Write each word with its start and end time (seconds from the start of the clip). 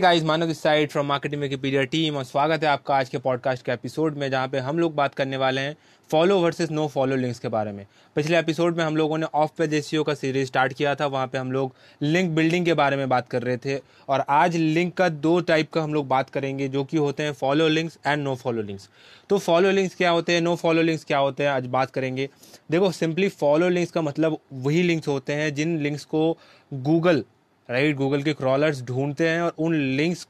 Guys 0.00 0.22
Manav 0.22 0.50
इस 0.50 0.60
side 0.62 0.90
from 0.90 1.06
marketing 1.06 1.40
Wikipedia 1.42 1.82
team 1.84 2.16
और 2.16 2.24
स्वागत 2.24 2.62
है 2.62 2.68
आपका 2.68 2.94
आज 2.96 3.08
के 3.08 3.18
पॉडकास्ट 3.18 3.64
के 3.64 3.72
एपिसोड 3.72 4.16
में, 4.16 4.30
जहाँ 4.30 4.48
पे 4.48 4.58
हम 4.58 4.78
लोग 4.78 4.94
बात 4.94 5.14
करने 5.14 5.36
वाले 5.36 5.60
हैं 5.60 5.76
follow 6.10 6.38
versus 6.38 6.70
no 6.70 6.86
follow 6.88 7.16
links 7.16 7.38
के 7.38 7.48
बारे 7.48 7.72
में। 7.72 7.86
पिछले 8.16 8.38
एपिसोड 8.38 8.76
में 8.76 8.82
हम 8.84 8.96
लोगों 8.96 9.18
ने 9.18 9.26
ऑफ़ 9.34 9.50
पेज 9.58 9.74
एस 9.74 9.90
का 10.06 10.14
सीरीज़ 10.14 10.46
स्टार्ट 10.46 10.72
किया 10.72 10.94
था, 10.94 11.06
वहाँ 11.06 11.26
पे 11.26 11.38
हम 11.38 11.52
लोग 11.52 11.74
लिंक 12.02 12.30
बिल्डिंग 12.30 12.64
के 12.64 12.74
बारे 12.74 12.96
में 12.96 13.08
बात 13.08 13.28
कर 13.28 13.42
रहे 13.42 13.56
थे 13.56 13.78
और 14.08 14.24
आज 14.28 14.56
लिंक 14.56 14.94
का 14.94 15.08
दो 15.08 15.40
टाइप 15.40 15.70
का 15.72 15.82
हम 15.82 15.94
लोग 15.94 16.08
बात 16.08 16.30
करेंगे, 16.30 16.68
जो 16.68 16.84
कि 16.84 16.96
होते 16.96 17.22
हैं 17.22 17.32
follow 17.32 17.68
links 17.68 17.98
and 18.06 18.22
no 18.22 18.34
follow 18.34 18.62
links 18.62 18.88
तो 19.30 19.38
फॉलो 19.38 19.70
लिंक्स 19.70 19.94
क्या 19.94 20.10
होते 20.10 20.32
हैं 20.32 20.40
नो 20.40 20.54
फॉलो 20.56 20.82
लिंक्स 20.82 21.04
क्या 21.04 21.18
होते 21.18 21.42
हैं, 21.42 21.50
आज 21.50 21.66
बात 21.66 21.90
करेंगे। 21.90 22.28
देखो 22.70 22.90
सिंपली 22.92 23.28
फॉलो 23.28 23.68
लिंक्स 23.68 23.92
का 23.92 24.02
मतलब 24.02 24.38
वही 24.52 24.82
लिंक्स 24.82 25.08
होते 25.08 25.32
हैं 25.32 25.54
जिन 25.54 25.78
लिंक्स 25.78 26.04
को 26.04 26.38
गूगल 26.72 27.24
राइट 27.68 27.96
गूगल 27.96 28.22
के 28.22 28.32
क्रॉलर्स 28.32 28.82
ढूंढते 28.82 29.28
हैं 29.28 29.42
और 29.42 29.54
उन 29.58 29.74
लिंक्स 29.96 30.26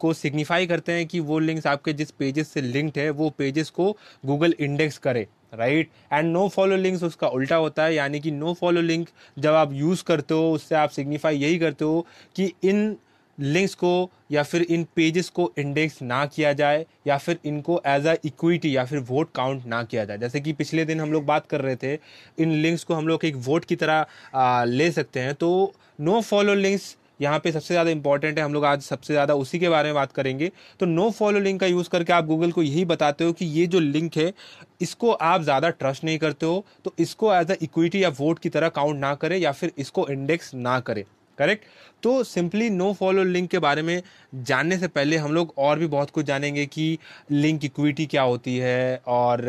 को 0.00 0.12
सिग्निफाई 0.12 0.66
करते 0.66 0.92
हैं 0.92 1.06
कि 1.06 1.20
वो 1.20 1.38
लिंक्स 1.38 1.66
आपके 1.66 1.92
जिस 1.92 2.10
पेजेस 2.10 2.48
से 2.48 2.60
लिंक्ड 2.60 2.98
है 2.98 3.08
वो 3.10 3.30
पेजेस 3.30 3.70
को 3.70 3.90
गूगल 4.26 4.54
इंडेक्स 4.60 4.98
करे 4.98 5.26
right 5.54 5.90
and 6.12 6.32
no 6.32 6.48
follow 6.48 6.76
links 6.76 7.02
उसका 7.02 7.28
उल्टा 7.28 7.56
होता 7.56 7.84
है 7.84 7.94
यानी 7.94 8.20
कि 8.20 8.30
नो 8.30 8.52
फॉलो 8.54 8.80
लिंक 8.80 9.08
जब 9.38 9.54
आप 9.54 9.72
यूज़ 9.72 10.04
करते 10.04 10.34
हो 10.34 10.52
उससे 10.52 10.74
आप 10.74 10.90
सिग्निफाई 10.90 11.36
यही 11.36 11.58
करते 11.58 11.84
हो 11.84 12.06
कि 12.36 12.52
इन 12.64 12.96
लिंक्स 13.38 13.74
को 13.74 14.10
या 14.32 14.42
फिर 14.42 14.62
इन 14.62 14.84
पेजेस 14.96 15.28
को 15.28 15.52
इंडेक्स 15.58 16.00
ना 16.02 16.24
किया 16.26 16.52
जाए 16.52 16.84
या 17.06 17.16
फिर 17.18 17.38
इनको 17.44 17.80
एज 17.86 18.06
अ 18.06 18.14
इक्विटी 18.24 18.76
या 18.76 18.84
फिर 18.84 18.98
वोट 18.98 19.30
काउंट 19.34 19.64
ना 19.66 19.82
किया 19.82 20.04
जाए। 20.04 20.18
जैसे 20.18 20.40
कि 20.40 20.52
पिछले 20.52 20.84
दिन 20.84 21.00
हम 21.00 21.12
लोग 21.12 21.24
बात 21.26 21.46
कर 21.46 21.60
रहे 21.60 21.76
थे 21.76 21.94
इन 22.38 22.52
लिंक्स 22.52 22.84
को 22.84 22.94
हम 22.94 23.08
लोग 23.08 23.24
एक 23.24 23.36
वोट 23.36 23.64
की 23.64 23.76
तरह 23.76 24.06
आ, 24.34 24.64
ले 24.64 24.90
सकते 24.92 25.20
हैं 25.20 25.34
तो 25.34 25.72
नो 26.00 26.20
फॉलो 26.22 26.54
लिंक्स 26.54 26.96
यहाँ 27.20 27.38
पे 27.38 27.50
सबसे 27.52 27.74
ज़्यादा 27.74 27.90
इंपॉर्टेंट 27.90 28.38
है, 28.38 28.44
हम 28.44 28.54
लोग 28.54 28.64
आज 28.64 28.82
सबसे 28.82 29.12
ज़्यादा 29.12 29.34
उसी 29.34 29.58
के 29.58 29.68
बारे 29.68 29.88
में 29.88 29.94
बात 29.94 30.12
करेंगे। 30.12 30.50
तो 30.80 30.86
नो 30.86 31.10
फॉलो 31.10 31.40
लिंक 31.40 31.60
का 31.60 31.66
यूज़ 31.66 31.88
करके 31.88 32.12
आप 32.12 32.24
गूगल 32.26 32.52
को 32.52 32.62
यही 32.62 32.84
बताते 32.84 33.24
हो 33.24 33.32
कि 33.32 33.46
ये 33.46 33.66
जो 33.66 33.80
लिंक 33.80 34.16
है, 34.16 34.32
इसको 34.80 35.10
आप 35.12 35.42
ज़्यादा 35.42 35.70
ट्रस्ट 35.70 36.04
नहीं 36.04 36.18
करते 36.18 36.46
हो 36.46 36.64
तो 36.84 36.94
इसको 36.98 37.32
एज 37.34 37.50
अ 37.50 37.56
इक्विटी 37.62 38.02
या 38.02 38.08
वोट 38.18 38.38
की 38.38 38.48
तरह 38.50 38.68
काउंट 38.70 38.98
ना 38.98 39.14
करें 39.14 39.36
या 39.38 39.52
फिर 39.52 39.72
इसको 39.78 40.06
इंडेक्स 40.08 40.54
ना 40.56 40.78
करें। 40.80 41.04
करेक्ट 41.38 41.64
तो 42.02 42.22
सिंपली 42.24 42.68
नो 42.70 42.92
फॉलो 42.92 43.24
लिंक 43.24 43.50
के 43.50 43.58
बारे 43.58 43.82
में 43.82 44.02
जानने 44.34 44.78
से 44.78 44.88
पहले 44.88 45.16
हम 45.16 45.32
लोग 45.32 45.52
और 45.58 45.78
भी 45.78 45.86
बहुत 45.88 46.10
कुछ 46.10 46.26
जानेंगे 46.26 46.64
कि 46.68 46.96
लिंक 47.32 47.64
इक्विटी 47.64 48.06
क्या 48.06 48.22
होती 48.22 48.56
है 48.58 49.00
और 49.08 49.44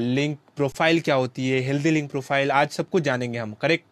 लिंक 0.00 0.38
प्रोफ़ाइल 0.56 1.00
क्या 1.00 1.14
होती 1.14 1.48
है 1.48 1.60
हेल्दी 1.62 1.90
लिंक 1.90 2.10
प्रोफ़ाइल 2.10 2.50
आज 2.52 2.70
सब 2.70 2.88
कुछ 2.90 3.02
जानेंगे 3.02 3.38
हम। 3.38 3.52
करेक्ट 3.62 3.84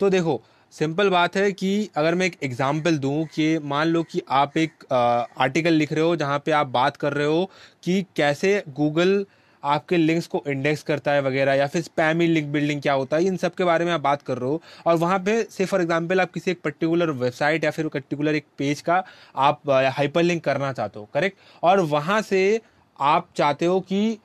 तो 0.00 0.10
देखो 0.10 0.40
सिंपल 0.74 1.08
बात 1.10 1.36
है 1.36 1.50
कि 1.52 1.88
अगर 1.96 2.14
मैं 2.14 2.26
एक 2.26 2.36
एग्ज़ाम्पल 2.42 2.96
दूँ 2.98 3.24
कि 3.34 3.58
मान 3.64 3.88
लो 3.88 4.02
कि 4.02 4.22
आप 4.32 4.56
एक 4.56 4.84
आर्टिकल 4.92 5.72
लिख 5.72 5.92
रहे 5.92 6.04
हो 6.04 6.16
जहाँ 6.16 6.38
पे 6.46 6.52
आप 6.52 6.66
बात 6.68 6.96
कर 6.96 7.12
रहे 7.12 7.26
हो 7.26 7.44
कि 7.84 8.04
कैसे 8.16 8.62
गूगल 8.76 9.24
आपके 9.62 9.96
लिंक्स 9.96 10.26
को 10.26 10.42
इंडेक्स 10.48 10.82
करता 10.82 11.12
है 11.12 11.22
वगैरह 11.22 11.54
या 11.54 11.66
फिर 11.66 11.82
स्पैमी 11.82 12.26
लिंक 12.26 12.48
बिल्डिंग 12.52 12.80
क्या 12.82 12.92
होता 12.92 13.16
है, 13.16 13.24
इन 13.24 13.36
सब 13.36 13.54
के 13.54 13.64
बारे 13.64 13.84
में 13.84 13.92
आप 13.92 14.00
बात 14.00 14.22
कर 14.22 14.38
रहे 14.38 14.50
हो। 14.50 14.60
और 14.86 14.96
वहाँ 14.96 15.18
पे 15.18 15.42
से 15.50 15.64
फॉर 15.64 15.80
एग्जांपल 15.82 16.20
आप 16.20 16.32
किसी 16.32 16.50
एक 16.50 16.60
पर्टिकुलर 16.64 17.10
वेबसाइट 17.12 17.64
या 17.64 17.70
फिर 17.70 17.88
पर्टिकुलर 17.88 18.34
एक 18.34 18.46
पेज 18.58 18.80
का 18.80 19.02
आप 19.36 19.70
हाइपर 19.70 20.22
लिंक 20.22 20.44
करना 20.44 20.72
चाहते 20.72 20.98
हो 20.98 21.08
करेक्ट 21.14 21.38
और 21.62 21.80
वहाँ 21.80 22.20
से 22.22 22.60
आप 22.98 23.28
चाहते 23.36 23.66
हो 23.66 23.80
कि 23.82 24.18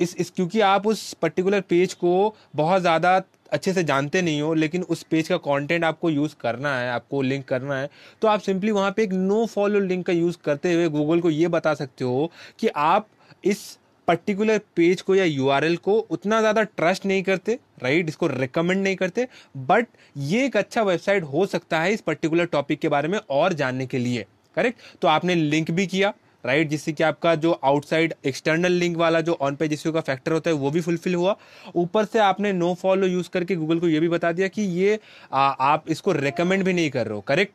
इस 0.00 0.14
इस, 0.16 0.30
क्योंकि 0.30 0.60
आप 0.62 0.86
उस 0.86 1.12
पर्टिकुलर 1.14 1.60
पेज 1.60 1.94
को 1.94 2.34
बहुत 2.56 2.80
ज़्यादा 2.80 3.18
अच्छे 3.48 3.72
से 3.72 3.82
जानते 3.84 4.22
नहीं 4.22 4.40
हो, 4.42 4.52
लेकिन 4.54 4.82
उस 4.84 5.02
पेज 5.04 5.28
का 5.28 5.36
कंटेंट 5.38 5.84
आपको 5.84 6.10
यूज़ 6.10 6.34
करना 6.40 6.76
है, 6.76 6.90
आपको 6.90 7.22
लिंक 7.22 7.44
करना 7.48 7.76
है 7.76 7.88
तो 8.22 8.28
आप 8.28 8.40
सिंपली 8.40 8.70
वहाँ 8.72 8.90
पे 8.96 9.02
एक 9.02 9.12
नो 9.12 9.44
फॉलो 9.46 9.80
लिंक 9.80 10.06
का 10.06 10.12
यूज़ 10.12 10.36
करते 10.44 10.72
हुए 10.74 10.88
गूगल 10.90 11.20
को 11.20 11.30
ये 11.30 11.48
बता 11.48 11.74
सकते 11.74 12.04
हो 12.04 12.30
कि 12.58 12.68
आप 12.68 13.08
इस 13.44 13.66
पर्टिकुलर 14.08 14.58
पेज 14.76 15.00
को 15.02 15.14
या 15.14 15.24
यूआरएल 15.24 15.76
को 15.76 15.98
उतना 16.10 16.38
ज़्यादा 16.40 16.62
ट्रस्ट 16.62 17.06
नहीं 17.06 17.22
करते 17.22 17.58
राइट 17.82 18.08
इसको 18.08 18.26
रिकमेंड 18.26 18.82
नहीं 18.82 18.96
करते 18.96 19.26
बट 19.66 19.86
ये 20.16 20.44
एक 20.46 20.56
अच्छा 20.56 20.82
वेबसाइट 20.82 21.24
हो 21.24 21.46
सकता 21.46 21.80
है 21.80 21.92
इस 21.92 22.00
पर्टिकुलर 22.00 22.44
टॉपिक 22.46 22.80
के 22.80 22.88
बारे 22.88 23.08
में 23.08 23.18
और 23.30 23.52
जानने 23.52 23.86
के 23.86 23.98
लिए 23.98 24.24
करेक्ट 24.56 24.80
तो 25.02 25.08
आपने 25.08 25.34
लिंक 25.34 25.70
भी 25.70 25.86
किया 25.86 26.12
राइट 26.46 26.68
जिससे 26.68 26.92
कि 26.92 27.02
आपका 27.04 27.34
जो 27.36 27.52
आउटसाइड 27.64 28.14
एक्सटर्नल 28.26 28.72
लिंक 28.72 28.96
वाला 28.96 29.20
जो 29.20 29.36
ऑन 29.40 29.56
पेज 29.56 29.72
इश्यू 29.72 29.92
का 29.92 30.00
फैक्टर 30.00 30.32
होता 30.32 30.50
है 30.50 30.56
वो 30.56 30.70
भी 30.70 30.80
फुलफिल 30.80 31.14
हुआ। 31.14 31.36
ऊपर 31.76 32.04
से 32.04 32.18
आपने 32.20 32.52
नो 32.52 32.72
फॉलो 32.74 33.06
यूज़ 33.06 33.28
करके 33.32 33.56
गूगल 33.56 33.78
को 33.78 33.88
ये 33.88 34.00
भी 34.00 34.08
बता 34.08 34.32
दिया 34.32 34.48
कि 34.48 34.62
ये 34.62 34.98
आ, 35.32 35.40
आप 35.40 35.84
इसको 35.88 36.12
रिकमेंड 36.12 36.64
भी 36.64 36.72
नहीं 36.72 36.90
कर 36.90 37.06
रहे 37.06 37.14
हो 37.14 37.20
करेक्ट 37.28 37.52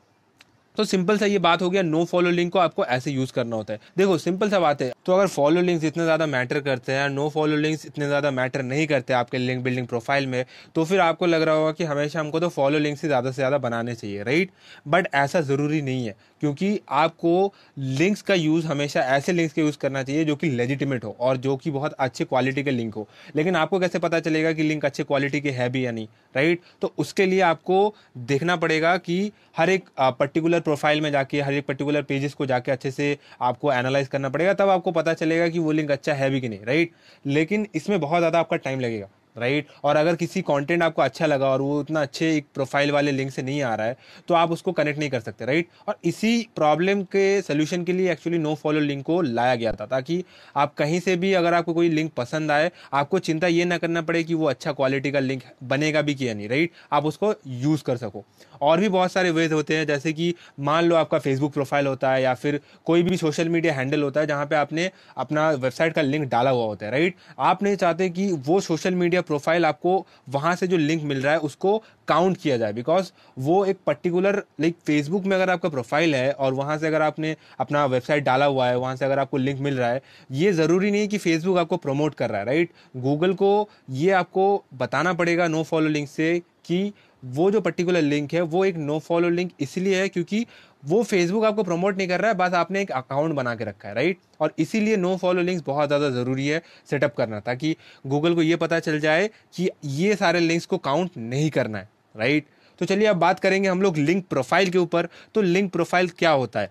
तो 0.77 0.83
सिंपल 0.85 1.17
सा 1.17 1.25
ये 1.25 1.39
बात 1.39 1.61
हो 1.61 1.69
गया 1.69 1.81
नो 1.81 2.03
फॉलो 2.05 2.29
लिंक 2.31 2.51
को 2.53 2.59
आपको 2.59 2.85
ऐसे 2.85 3.11
यूज़ 3.11 3.31
करना 3.33 3.55
होता 3.55 3.73
है। 3.73 3.79
देखो, 3.97 4.17
सिंपल 4.17 4.49
सा 4.49 4.59
बात 4.59 4.81
है 4.81 4.91
तो 5.05 5.13
अगर 5.13 5.27
फॉलो 5.27 5.61
लिंक्स 5.61 5.83
इतने 5.85 6.03
ज़्यादा 6.03 6.25
मैटर 6.27 6.59
करते 6.61 6.91
हैं 6.91 7.07
नो 7.09 7.27
फॉलो 7.29 7.55
लिंक्स 7.57 7.85
इतने 7.85 8.07
ज़्यादा 8.07 8.31
मैटर 8.31 8.63
नहीं 8.63 8.85
करते 8.87 9.13
आपके 9.13 9.37
लिंक 9.37 9.63
बिल्डिंग 9.63 9.87
प्रोफ़ाइल 9.87 10.27
में 10.27 10.43
तो 10.75 10.83
फिर 10.85 10.99
आपको 11.01 11.25
लग 11.25 11.41
रहा 11.41 11.55
होगा 11.55 11.71
कि 11.71 11.83
हमेशा 11.83 12.19
हमको 12.19 12.39
तो 12.39 12.49
फॉलो 12.49 12.79
लिंक्स 12.79 13.03
ही 13.03 13.07
ज़्यादा 13.07 13.31
से 13.31 13.35
ज़्यादा 13.35 13.57
बनाने 13.59 13.95
चाहिए 13.95 14.23
राइट 14.23 14.51
बट 14.87 15.07
ऐसा 15.15 15.41
ज़रूरी 15.41 15.81
नहीं 15.81 16.05
है, 16.05 16.15
क्योंकि 16.41 16.79
आपको 16.89 17.53
लिंक्स 17.77 18.21
का 18.21 18.33
यूज़ 18.33 18.65
हमेशा 18.67 19.01
ऐसे 19.15 19.33
लिंक्स 19.33 19.53
का 19.53 19.61
यूज़ 19.61 19.77
करना 19.77 20.03
चाहिए 20.03 20.25
जो 20.25 20.35
कि 20.35 20.49
लेजिटिमेट 20.51 21.03
हो 21.05 21.15
और 21.19 21.37
जो 21.37 21.55
कि 21.57 21.71
बहुत 21.71 21.93
अच्छे 21.99 22.25
क्वालिटी 22.25 22.63
के 22.63 22.71
लिंक 22.71 22.93
हो। 22.95 23.07
लेकिन 23.35 23.55
आपको 23.55 23.79
कैसे 23.79 23.99
पता 23.99 24.19
चलेगा 24.19 24.51
कि 24.53 24.63
लिंक 24.63 24.85
अच्छे 24.85 25.03
क्वालिटी 25.03 25.41
के 25.41 25.51
है 25.51 25.69
भी 25.69 25.85
या 25.85 25.91
नहीं 25.91 26.07
राइट 26.35 26.61
तो 26.81 26.93
उसके 26.97 27.25
लिए 27.25 27.41
आपको 27.43 27.93
देखना 28.19 28.55
पड़ेगा 28.57 28.95
कि 28.99 29.31
हर 29.57 29.69
एक 29.69 29.89
पर्टिकुलर 29.99 30.59
प्रोफ़ाइल 30.61 31.01
में 31.01 31.11
जाके, 31.11 31.41
हर 31.41 31.53
एक 31.53 31.65
पर्टिकुलर 31.67 32.01
पेजेस 32.03 32.33
को 32.33 32.45
जाके 32.45 32.71
अच्छे 32.71 32.91
से 32.91 33.17
आपको 33.41 33.73
एनालाइज 33.73 34.07
करना 34.07 34.29
पड़ेगा, 34.29 34.53
तब 34.53 34.69
आपको 34.69 34.91
पता 34.91 35.13
चलेगा 35.15 35.47
कि 35.49 35.59
वो 35.59 35.71
लिंक 35.71 35.91
अच्छा 35.91 36.13
है 36.13 36.29
भी 36.29 36.41
कि 36.41 36.49
नहीं 36.49 36.65
राइट 36.65 36.91
लेकिन 37.25 37.67
इसमें 37.75 37.99
बहुत 37.99 38.19
ज़्यादा 38.19 38.39
आपका 38.39 38.57
टाइम 38.57 38.79
लगेगा। 38.79 39.09
राइट? 39.35 39.67
और 39.83 39.95
अगर 39.95 40.15
किसी 40.15 40.41
कंटेंट 40.43 40.83
आपको 40.83 41.01
अच्छा 41.01 41.25
लगा 41.25 41.47
और 41.47 41.61
वो 41.61 41.79
उतना 41.79 42.01
अच्छे 42.01 42.35
एक 42.37 42.45
प्रोफ़ाइल 42.53 42.91
वाले 42.91 43.11
लिंक 43.11 43.31
से 43.31 43.41
नहीं 43.41 43.61
आ 43.61 43.73
रहा 43.75 43.87
है 43.87 43.97
तो 44.27 44.33
आप 44.33 44.51
उसको 44.51 44.71
कनेक्ट 44.71 44.99
नहीं 44.99 45.09
कर 45.09 45.19
सकते, 45.19 45.45
राइट? 45.45 45.67
और 45.87 45.97
इसी 46.03 46.47
प्रॉब्लम 46.55 47.01
के 47.05 47.41
सोल्यूशन 47.41 47.83
के 47.83 47.93
लिए 47.93 48.11
एक्चुअली 48.11 48.37
नो 48.39 48.53
फॉलो 48.55 48.79
लिंक 48.79 49.05
को 49.05 49.21
लाया 49.21 49.55
गया 49.55 49.71
था, 49.71 49.85
ताकि 49.85 50.23
आप 50.55 50.73
कहीं 50.73 50.99
से 50.99 51.15
भी 51.15 51.33
अगर 51.33 51.53
आपको 51.53 51.73
कोई 51.73 51.89
लिंक 51.89 52.11
पसंद 52.13 52.51
आए, 52.51 52.71
आपको 52.93 53.19
चिंता 53.19 53.47
ये 53.47 53.65
ना 53.65 53.77
करना 53.77 54.01
पड़े 54.01 54.23
कि 54.23 54.33
वो 54.33 54.45
अच्छा 54.45 54.71
क्वालिटी 54.71 55.11
का 55.11 55.19
लिंक 55.19 55.43
बनेगा 55.63 56.01
भी 56.01 56.15
कि 56.15 56.33
नहीं, 56.33 56.49
राइट? 56.49 56.71
आप 56.91 57.05
उसको 57.05 57.33
यूज़ 57.47 57.83
कर 57.83 57.97
सको। 57.97 58.23
और 58.61 58.79
भी 58.79 58.89
बहुत 58.89 59.11
सारे 59.11 59.31
वेज 59.31 59.53
होते 59.53 59.77
हैं, 59.77 59.85
जैसे 59.87 60.13
कि 60.13 60.33
मान 60.59 60.85
लो 60.85 60.95
आपका 60.95 61.19
फेसबुक 61.19 61.53
प्रोफ़ाइल 61.53 61.87
होता 61.87 62.11
है, 62.11 62.21
या 62.23 62.33
फिर 62.33 62.59
कोई 62.85 63.03
भी 63.03 63.17
सोशल 63.17 63.49
मीडिया 63.49 63.73
हैंडल 63.73 64.03
होता 64.03 64.21
है, 64.21 64.27
जहाँ 64.27 64.45
पे 64.45 64.55
आपने 64.55 64.89
अपना 65.17 65.49
वेबसाइट 65.51 65.93
का 65.93 66.01
लिंक 66.01 66.29
डाला 66.29 66.49
हुआ 66.49 66.65
होता 66.65 66.85
है, 66.85 66.91
राइट? 66.91 67.15
आप 67.39 67.63
नहीं 67.63 67.75
चाहते 67.75 68.09
कि 68.09 68.31
वो 68.31 68.59
सोशल 68.61 68.95
मीडिया 68.95 69.20
मीडिया 69.21 69.27
प्रोफ़ाइल 69.27 69.65
आपको 69.65 70.05
वहाँ 70.29 70.55
से 70.55 70.67
जो 70.67 70.77
लिंक 70.77 71.03
मिल 71.03 71.21
रहा 71.21 71.33
है, 71.33 71.39
उसको 71.39 71.77
काउंट 72.07 72.37
किया 72.37 72.57
जाए। 72.57 72.73
बिकॉज़ 72.73 73.11
वो 73.39 73.63
एक 73.65 73.77
पर्टिकुलर 73.87 74.35
लाइक 74.61 74.75
फेसबुक 74.85 75.25
में 75.25 75.35
अगर 75.35 75.49
आपका 75.49 75.69
प्रोफ़ाइल 75.69 76.15
है 76.15 76.31
और 76.33 76.53
वहाँ 76.53 76.77
से 76.77 76.87
अगर 76.87 77.01
आपने 77.01 77.35
अपना 77.59 77.85
वेबसाइट 77.87 78.23
डाला 78.23 78.45
हुआ 78.45 78.67
है, 78.67 78.77
वहाँ 78.77 78.95
से 78.95 79.05
अगर 79.05 79.19
आपको 79.19 79.37
लिंक 79.37 79.59
मिल 79.59 79.77
रहा 79.77 79.89
है, 79.89 80.01
ये 80.31 80.51
ज़रूरी 80.53 80.91
नहीं 80.91 81.07
कि 81.07 81.17
फेसबुक 81.19 81.57
आपको 81.57 81.77
प्रमोट 81.77 82.15
कर 82.15 82.29
रहा 82.29 82.39
है 82.39 82.45
राइट 82.45 82.69
गूगल 82.97 83.33
को 83.33 83.69
ये 83.91 84.11
आपको 84.13 84.63
बताना 84.75 85.13
पड़ेगा 85.13 85.47
नो 85.47 85.63
फॉलो 85.63 85.89
लिंक 85.89 86.07
से 86.09 86.39
कि 86.65 86.91
वो 87.23 87.49
जो 87.51 87.61
पर्टिकुलर 87.61 88.01
लिंक 88.01 88.33
है, 88.33 88.41
वो 88.41 88.63
एक 88.65 88.75
नो 88.77 88.97
फॉलो 88.99 89.29
लिंक 89.29 89.51
इसलिए 89.59 90.01
है 90.01 90.07
क्योंकि 90.09 90.45
वो 90.83 91.01
फेसबुक 91.03 91.43
आपको 91.45 91.63
प्रमोट 91.63 91.97
नहीं 91.97 92.07
कर 92.07 92.21
रहा 92.21 92.31
है, 92.31 92.37
बस 92.37 92.53
आपने 92.53 92.81
एक 92.81 92.91
अकाउंट 92.91 93.33
बना 93.35 93.53
के 93.55 93.63
रखा 93.63 93.87
है 93.87 93.93
राइट 93.95 94.17
और 94.39 94.53
इसीलिए 94.59 94.97
नो 94.97 95.15
फॉलो 95.17 95.41
लिंक्स 95.41 95.63
बहुत 95.65 95.87
ज़्यादा 95.87 96.09
ज़रूरी 96.11 96.47
है 96.47 96.61
सेटअप 96.89 97.15
करना, 97.15 97.39
ताकि 97.39 97.75
गूगल 98.05 98.35
को 98.35 98.41
ये 98.41 98.55
पता 98.57 98.79
चल 98.79 98.99
जाए 98.99 99.29
कि 99.55 99.69
ये 99.85 100.15
सारे 100.15 100.39
लिंक्स 100.39 100.65
को 100.65 100.77
काउंट 100.79 101.17
नहीं 101.17 101.49
करना 101.49 101.77
है 101.77 101.89
राइट 102.15 102.45
तो 102.79 102.85
चलिए 102.85 103.07
अब 103.07 103.17
बात 103.17 103.39
करेंगे 103.39 103.69
हम 103.69 103.81
लोग 103.81 103.97
लिंक 103.97 104.25
प्रोफ़ाइल 104.27 104.69
के 104.69 104.77
ऊपर। 104.77 105.07
तो 105.35 105.41
लिंक 105.41 105.71
प्रोफ़ाइल 105.71 106.09
क्या 106.09 106.29
होता 106.31 106.59
है? 106.59 106.69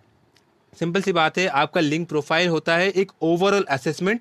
सिंपल 0.72 1.02
सी 1.02 1.12
बात 1.12 1.38
है, 1.38 1.46
आपका 1.46 1.80
लिंक 1.80 2.08
प्रोफ़ाइल 2.08 2.48
होता 2.48 2.76
है 2.76 2.88
एक 2.90 3.12
overall 3.22 3.64
assessment 3.70 4.20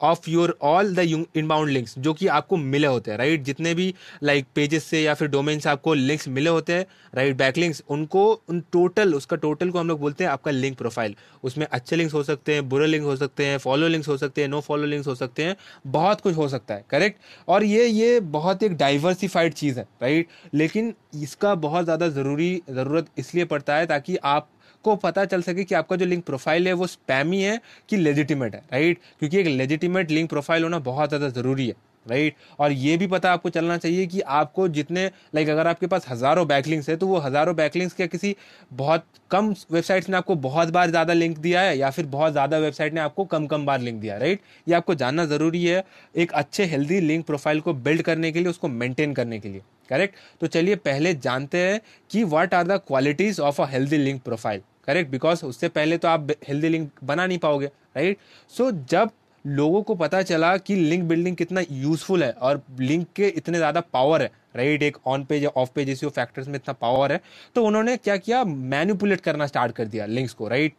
of 0.00 0.28
your 0.30 0.56
all 0.62 0.94
the 0.94 1.24
inbound 1.36 1.70
links 1.70 1.98
जो 1.98 2.12
कि 2.14 2.26
आपको 2.28 2.56
मिले 2.56 2.86
होते 2.86 3.10
हैं 3.10 3.18
राइट 3.18 3.42
जितने 3.42 3.74
भी 3.74 3.92
लाइक 4.22 4.44
like, 4.44 4.54
पेजेस 4.54 4.84
से 4.84 5.02
या 5.02 5.14
फिर 5.14 5.28
डोमेन 5.28 5.58
से 5.58 5.68
आपको 5.70 5.94
लिंक्स 5.94 6.28
मिले 6.28 6.50
होते 6.50 6.72
हैं 6.72 6.86
राइट 7.14 7.36
बैक 7.36 7.56
लिंक्स 7.56 7.82
उनको 7.88 8.24
उन 8.48 8.60
टोटल 8.72 9.14
उसका 9.14 9.36
टोटल 9.36 9.70
को 9.70 9.78
हम 9.78 9.88
लोग 9.88 10.00
बोलते 10.00 10.24
हैं 10.24 10.30
आपका 10.30 10.50
लिंक 10.50 10.76
प्रोफ़ाइल 10.78 11.16
उसमें 11.44 11.66
अच्छे 11.66 11.96
लिंक्स 11.96 12.14
हो 12.14 12.22
सकते 12.22 12.54
हैं 12.54 12.68
बुरे 12.68 12.86
लिंक्स 12.86 13.06
हो 13.06 13.16
सकते 13.16 13.46
हैं 13.46 13.58
फॉलो 13.58 13.88
लिंक्स 13.88 14.08
हो 14.08 14.16
सकते 14.16 14.42
हैं 14.42 14.48
नो 14.48 14.60
फॉलो 14.60 14.86
लिंक्स 14.86 15.08
हो 15.08 15.14
सकते 15.14 15.44
हैं 15.44 15.56
बहुत 15.88 16.20
कुछ 16.20 16.36
हो 16.36 16.48
सकता 16.48 16.74
है 16.74 16.84
करेक्ट 16.90 17.20
और 17.48 17.64
ये 17.64 17.86
ये 17.86 18.20
बहुत 18.30 18.62
एक 18.62 18.76
डाइवर्सिफाइड 18.76 19.54
चीज़ 19.54 19.78
है 19.78 19.86
राइट 20.02 20.28
लेकिन 20.54 20.94
इसका 21.16 21.54
बहुत 21.58 21.84
ज़्यादा 21.84 22.08
ज़रूरी 22.10 22.50
ज़रूरत 22.70 23.06
इसलिए 23.18 23.44
पड़ता 23.46 23.76
है 23.76 23.86
ताकि 23.86 24.16
आप 24.26 24.48
को 24.84 24.96
पता 24.96 25.24
चल 25.24 25.42
सके 25.42 25.64
कि 25.64 25.74
आपका 25.74 25.96
जो 25.96 26.06
लिंक 26.06 26.24
प्रोफ़ाइल 26.24 26.66
है 26.66 26.72
वो 26.72 26.86
स्पैमी 26.86 27.42
है 27.42 27.60
कि 27.88 27.96
लेजिटिमेट 27.96 28.54
है 28.54 28.62
राइट 28.72 28.98
क्योंकि 29.18 29.38
एक 29.38 29.46
लेजिटिमेट 29.46 30.10
लिंक 30.10 30.28
प्रोफ़ाइल 30.30 30.62
होना 30.62 30.78
बहुत 30.80 31.08
ज़्यादा 31.08 31.28
ज़रूरी 31.30 31.66
है। 31.68 31.74
राइट? 32.06 32.34
और 32.58 32.72
ये 32.72 32.96
भी 32.96 33.06
पता 33.06 33.32
आपको 33.32 33.50
चलना 33.50 33.76
चाहिए 33.78 34.06
कि 34.06 34.20
आपको 34.20 34.66
जितने 34.70 35.04
लाइक 35.34 35.48
अगर 35.48 35.66
आपके 35.66 35.86
पास 35.86 36.06
हज़ारों 36.08 36.46
बैकलिंक्स 36.48 36.88
है 36.88 36.96
तो 36.96 37.06
वो 37.06 37.18
हज़ारों 37.20 37.54
बैकलिंक्स 37.56 37.94
क्या 37.94 38.06
किसी 38.06 38.34
बहुत 38.72 39.04
कम 39.30 39.54
वेबसाइट्स 39.72 40.08
ने 40.08 40.16
आपको 40.16 40.34
बहुत 40.36 40.70
बार 40.70 40.90
ज़्यादा 40.90 41.12
लिंक 41.12 41.38
दिया 41.38 41.60
है, 41.60 41.76
या 41.78 41.90
फिर 41.90 42.06
बहुत 42.08 42.32
ज़्यादा 42.32 42.58
वेबसाइट 42.58 42.94
ने 42.94 43.00
आपको 43.00 43.24
कम 43.26 43.46
कम 43.46 43.66
बार 43.66 43.80
लिंक 43.80 44.00
दिया 44.00 44.16
राइट? 44.18 44.40
ये 44.66 44.74
आपको 44.74 44.94
जानना 44.96 45.24
ज़रूरी 45.26 45.64
है 45.64 45.84
एक 46.14 46.32
अच्छे 46.34 46.64
हेल्दी 46.66 47.00
लिंक 47.00 47.26
प्रोफ़ाइल 47.26 47.60
को 47.60 47.72
बिल्ड 47.74 48.02
करने 48.02 48.32
के 48.32 48.38
लिए, 48.38 48.48
उसको 48.48 48.68
मेंटेन 48.68 49.14
करने 49.14 49.38
के 49.38 49.48
लिए 49.48 49.62
करेक्ट 49.90 50.14
तो 50.40 50.46
चलिए 50.48 50.76
पहले 50.78 51.14
जानते 51.16 51.58
हैं 51.58 51.80
कि 52.10 52.24
what 52.24 52.54
are 52.54 52.66
the 52.66 52.80
qualities 52.86 53.40
of 53.40 53.60
a 53.62 53.66
healthy 53.70 53.98
link 53.98 54.22
profile 54.22 54.62
correct 54.86 55.10
because 55.10 55.44
उससे 55.44 55.68
पहले 55.70 55.96
तो 55.98 56.08
आप 56.08 56.28
हेल्दी 56.48 56.68
लिंक 56.68 56.90
बना 57.04 57.26
नहीं 57.26 57.38
पाओगे 57.38 57.66
राइट 57.66 58.18
सो 58.52 58.70
जब 58.90 59.10
लोगों 59.44 59.82
को 59.82 59.94
पता 59.94 60.22
चला 60.22 60.56
कि 60.58 60.74
लिंक 60.76 61.04
बिल्डिंग 61.04 61.36
कितना 61.36 61.60
यूजफुल 61.70 62.22
है 62.24 62.30
और 62.32 62.62
लिंक 62.80 63.06
के 63.16 63.28
इतने 63.28 63.58
ज़्यादा 63.58 63.80
पावर 63.92 64.22
है। 64.22 64.30
राइट 64.56 64.82
एक 64.82 64.96
ऑन 65.06 65.24
पेज 65.24 65.44
या 65.44 65.50
ऑफ़ 65.56 65.70
पेज 65.74 65.90
एसईओ 65.90 66.08
फैक्टर्स 66.10 66.48
में 66.48 66.54
इतना 66.54 66.72
पावर 66.72 67.12
है। 67.12 67.20
तो 67.54 67.64
उन्होंने 67.64 67.96
क्या 67.96 68.16
किया? 68.18 68.42
मैनिपुलेट 68.44 69.20
करना 69.20 69.46
स्टार्ट 69.46 69.72
कर 69.72 69.86
दिया 69.86 70.06
लिंक्स 70.06 70.34
को 70.34 70.48
राइट 70.48 70.74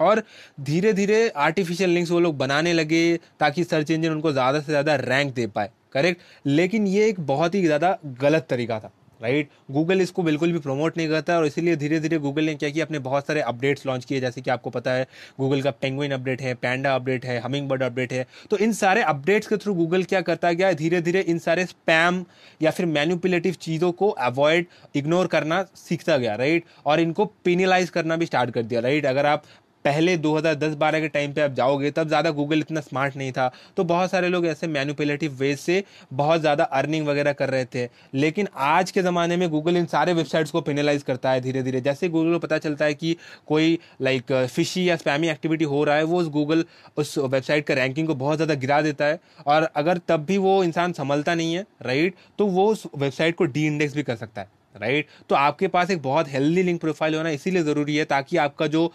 और 0.00 0.22
धीरे 0.60 0.92
धीरे 0.92 1.28
आर्टिफिशियल 1.30 1.90
लिंक्स 1.90 2.10
वो 2.10 2.20
लोग 2.20 2.36
बनाने 2.38 2.72
लगे 2.72 3.16
ताकि 3.40 3.64
सर्च 3.64 3.90
इंजन 3.90 4.10
उनको 4.10 4.32
ज़्यादा 4.32 4.60
से 4.60 4.66
ज़्यादा 4.66 4.94
रैंक 4.96 5.34
दे 5.34 5.46
पाए। 5.46 5.70
करेक्ट 5.92 6.20
लेकिन 6.46 6.86
ये 6.86 7.08
एक 7.08 7.20
बहुत 7.26 7.54
ही 7.54 7.62
ज़्यादा 7.62 7.96
गलत 8.20 8.46
तरीका 8.50 8.78
था। 8.80 8.90
राइट? 9.20 9.48
गूगल 9.70 10.00
इसको 10.00 10.22
बिल्कुल 10.22 10.52
भी 10.52 10.58
प्रमोट 10.58 10.96
नहीं 10.96 11.08
करता 11.08 11.36
और 11.38 11.46
इसीलिए 11.46 11.76
धीरे 11.76 12.00
धीरे 12.00 12.18
गूगल 12.18 12.44
ने 12.44 12.54
क्या 12.54 12.70
किया, 12.70 12.84
अपने 12.84 12.98
बहुत 12.98 13.26
सारे 13.26 13.40
अपडेट्स 13.42 13.86
लॉन्च 13.86 14.04
किए, 14.04 14.20
जैसे 14.20 14.40
कि 14.40 14.50
आपको 14.50 14.70
पता 14.70 14.92
है, 14.92 15.06
गूगल 15.40 15.62
का 15.62 15.70
पेंगुइन 15.72 16.12
अपडेट 16.12 16.42
है, 16.42 16.54
पैंडा 16.54 16.94
अपडेट 16.94 17.24
है 17.24 17.38
हमिंग 17.40 17.68
बर्ड 17.68 17.82
अपडेट 17.82 18.12
है। 18.12 18.26
तो 18.50 18.58
इन 18.58 18.72
सारे 18.72 19.02
अपडेट्स 19.02 19.46
के 19.46 19.56
थ्रू 19.56 19.74
गूगल 19.74 20.04
क्या 20.04 20.20
करता 20.20 20.52
गया 20.52 20.72
धीरे 20.72 21.00
धीरे 21.00 21.20
इन 21.20 21.38
सारे 21.38 21.66
स्पैम 21.66 22.24
या 22.60 22.70
फिर 22.70 22.86
मैन्युपुलेटिव 22.86 23.54
चीज़ों 23.60 23.92
को 23.92 24.08
अवॉइड, 24.08 24.66
इग्नोर 24.96 25.26
करना 25.26 25.64
सीखता 25.76 26.16
गया, 26.16 26.34
राइट? 26.34 26.64
और 26.86 27.00
इनको 27.00 27.24
पेनलाइज 27.44 27.90
करना 27.90 28.16
भी 28.16 28.26
स्टार्ट 28.26 28.50
कर 28.50 28.62
दिया, 28.62 28.80
राइट? 28.80 29.06
अगर 29.06 29.26
आप 29.26 29.44
पहले 29.86 30.16
2010-12 30.18 31.00
के 31.00 31.08
टाइम 31.08 31.32
पे 31.32 31.40
आप 31.40 31.50
जाओगे, 31.52 31.90
तब 31.90 32.08
ज़्यादा 32.08 32.30
गूगल 32.32 32.60
इतना 32.60 32.80
स्मार्ट 32.82 33.16
नहीं 33.16 33.32
था। 33.32 33.50
तो 33.76 33.84
बहुत 33.86 34.10
सारे 34.10 34.28
लोग 34.28 34.46
ऐसे 34.46 34.66
मैनुपुलेटिव 34.68 35.32
वेज 35.34 35.58
से 35.58 35.82
बहुत 36.12 36.40
ज़्यादा 36.40 36.64
अर्निंग 36.64 37.06
वगैरह 37.06 37.32
कर 37.34 37.50
रहे 37.50 37.64
थे। 37.66 37.88
लेकिन 38.14 38.48
आज 38.54 38.90
के 38.90 39.02
ज़माने 39.02 39.36
में 39.36 39.48
गूगल 39.50 39.76
इन 39.76 39.86
सारे 39.86 40.12
वेबसाइट्स 40.14 40.50
को 40.50 40.60
पेनलाइज 40.62 41.02
करता 41.02 41.30
है 41.30 41.40
धीरे 41.40 41.62
धीरे 41.62 41.80
जैसे 41.80 42.08
गूगल 42.08 42.32
को 42.32 42.38
पता 42.38 42.58
चलता 42.58 42.84
है 42.84 42.94
कि 42.94 43.16
कोई 43.48 43.78
लाइक 44.02 44.32
फिशी 44.46 44.88
या 44.88 44.96
स्पैमी 44.96 45.28
एक्टिविटी 45.28 45.64
हो 45.66 45.84
रहा 45.84 45.96
है, 45.96 46.02
वो 46.04 46.20
उस 46.20 46.28
गूगल 46.30 46.64
उस 46.96 47.16
वेबसाइट 47.18 47.66
का 47.66 47.74
रैंकिंग 47.74 48.06
को 48.06 48.14
बहुत 48.16 48.36
ज़्यादा 48.36 48.54
गिरा 48.56 48.80
देता 48.82 49.04
है। 49.04 49.20
और 49.46 49.68
अगर 49.76 50.00
तब 50.08 50.24
भी 50.26 50.38
वो 50.38 50.62
इंसान 50.64 50.92
संभलता 50.94 51.34
नहीं 51.34 51.54
है 51.54 51.64
राइट 51.82 52.14
तो 52.38 52.46
वो 52.48 52.66
उस 52.68 52.86
वेबसाइट 52.96 53.36
को 53.36 53.44
डी 53.46 53.66
इंडेक्स 53.66 53.94
भी 53.94 54.02
कर 54.02 54.16
सकता 54.16 54.40
है 54.40 54.54
राइट 54.74 55.06
तो 55.28 55.34
आपके 55.34 55.68
पास 55.68 55.90
एक 55.90 56.02
बहुत 56.02 56.28
हेल्दी 56.28 56.62
लिंक 56.62 56.80
प्रोफ़ाइल 56.80 57.14
होना 57.14 57.30
इसीलिए 57.30 57.62
ज़रूरी 57.62 57.96
है 57.96 58.04
ताकि 58.06 58.36
आपका 58.38 58.66
जो 58.66 58.86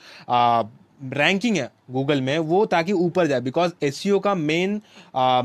रैंकिंग 1.03 1.57
है। 1.57 1.71
गूगल 1.91 2.21
में, 2.21 2.37
वो 2.39 2.65
ताकि 2.67 2.93
ऊपर 2.93 3.27
जाए 3.27 3.41
बिकॉज़ 3.41 3.71
एस 3.83 4.03
का 4.23 4.35
मेन 4.37 4.81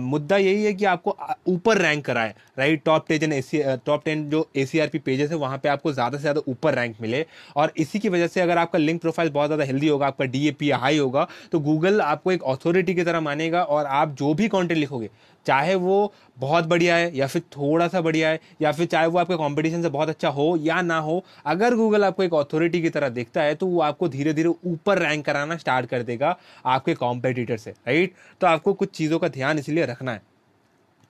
मुद्दा 0.03 0.37
यही 0.39 0.65
है 0.65 0.73
कि 0.75 0.85
आपको 0.87 1.17
ऊपर 1.49 1.79
रैंक 1.79 2.05
कराए 2.05 2.35
right 2.59 2.83
top 2.85 3.07
ten 3.09 3.33
S 3.33 3.51
top 3.87 4.05
ten 4.05 4.29
जो 4.31 4.47
A 4.57 4.65
C 4.67 4.79
R 4.79 4.89
P 4.89 4.99
pages 5.01 5.31
है, 5.31 5.37
वहाँ 5.37 5.59
पे 5.59 5.69
आपको 5.69 5.93
ज़्यादा 5.93 6.19
से 6.19 6.23
ज़्यादा 6.23 6.41
ऊपर 6.49 6.75
रैंक 6.75 6.97
मिले। 7.01 7.25
और 7.57 7.73
इसी 7.77 7.99
की 7.99 8.09
वजह 8.09 8.27
से 8.27 8.41
अगर 8.41 8.59
आपका 8.59 8.79
लिंक 8.79 9.01
प्रोफ़ाइल 9.01 9.31
बहुत 9.31 9.49
ज़्यादा 9.49 9.65
हेल्दी 9.65 9.89
होगा, 9.89 10.07
आपका 10.07 10.25
डी 10.27 10.47
ए 10.49 10.51
पी 10.53 10.71
हाई 10.73 10.99
होगा 10.99 11.27
तो 11.53 11.61
गूगल 11.61 12.01
आपको 12.03 12.33
एक 12.33 12.43
अथॉरिटी 12.45 12.95
की 12.95 13.05
तरह 13.05 13.21
मानेगा 13.23 13.63
और 13.65 13.87
आप 13.87 14.15
जो 14.15 14.35
भी 14.35 14.49
कॉन्टेंट 14.49 14.79
लिखोगे, 14.79 15.11
चाहे 15.47 15.75
वो 15.77 16.13
बहुत 16.39 16.65
बढ़िया 16.67 16.97
है 16.97 17.11
या 17.17 17.27
फिर 17.27 17.43
थोड़ा 17.53 17.87
सा 17.89 18.01
बढ़िया 18.01 18.29
है, 18.29 18.41
या 18.63 18.73
फिर 18.73 18.87
चाहे 18.87 19.07
वो 19.07 19.19
आपके 19.19 19.35
कंपटीशन 19.37 19.83
से 19.83 19.89
बहुत 19.91 20.09
अच्छा 20.09 20.29
हो 20.31 20.57
या 20.61 20.81
ना 20.83 20.99
हो, 20.99 21.23
अगर 21.47 21.75
गूगल 21.77 22.05
आपको 22.05 22.23
एक 22.23 22.35
अथॉरिटी 22.37 22.81
की 22.83 22.91
तरह 22.91 23.09
देखता 23.11 23.43
है 23.43 23.55
तो 23.55 23.67
वो 23.67 23.81
आपको 23.83 24.09
धीरे 24.09 24.33
धीरे 24.33 24.49
ऊपर 24.67 24.99
रैंक 24.99 25.25
कराना 25.27 25.57
स्टार्ट 25.57 25.87
कर 25.87 26.03
देगा। 26.03 26.36
आपके 26.67 26.95
कॉम्पिटिटर 26.95 27.57
से 27.57 27.71
राइट 27.71 28.15
तो 28.41 28.47
आपको 28.47 28.73
कुछ 28.75 28.91
चीज़ों 28.91 29.19
का 29.19 29.29
ध्यान 29.29 29.59
इसलिए 29.59 29.87
रखना 29.87 30.13
है। 30.13 30.23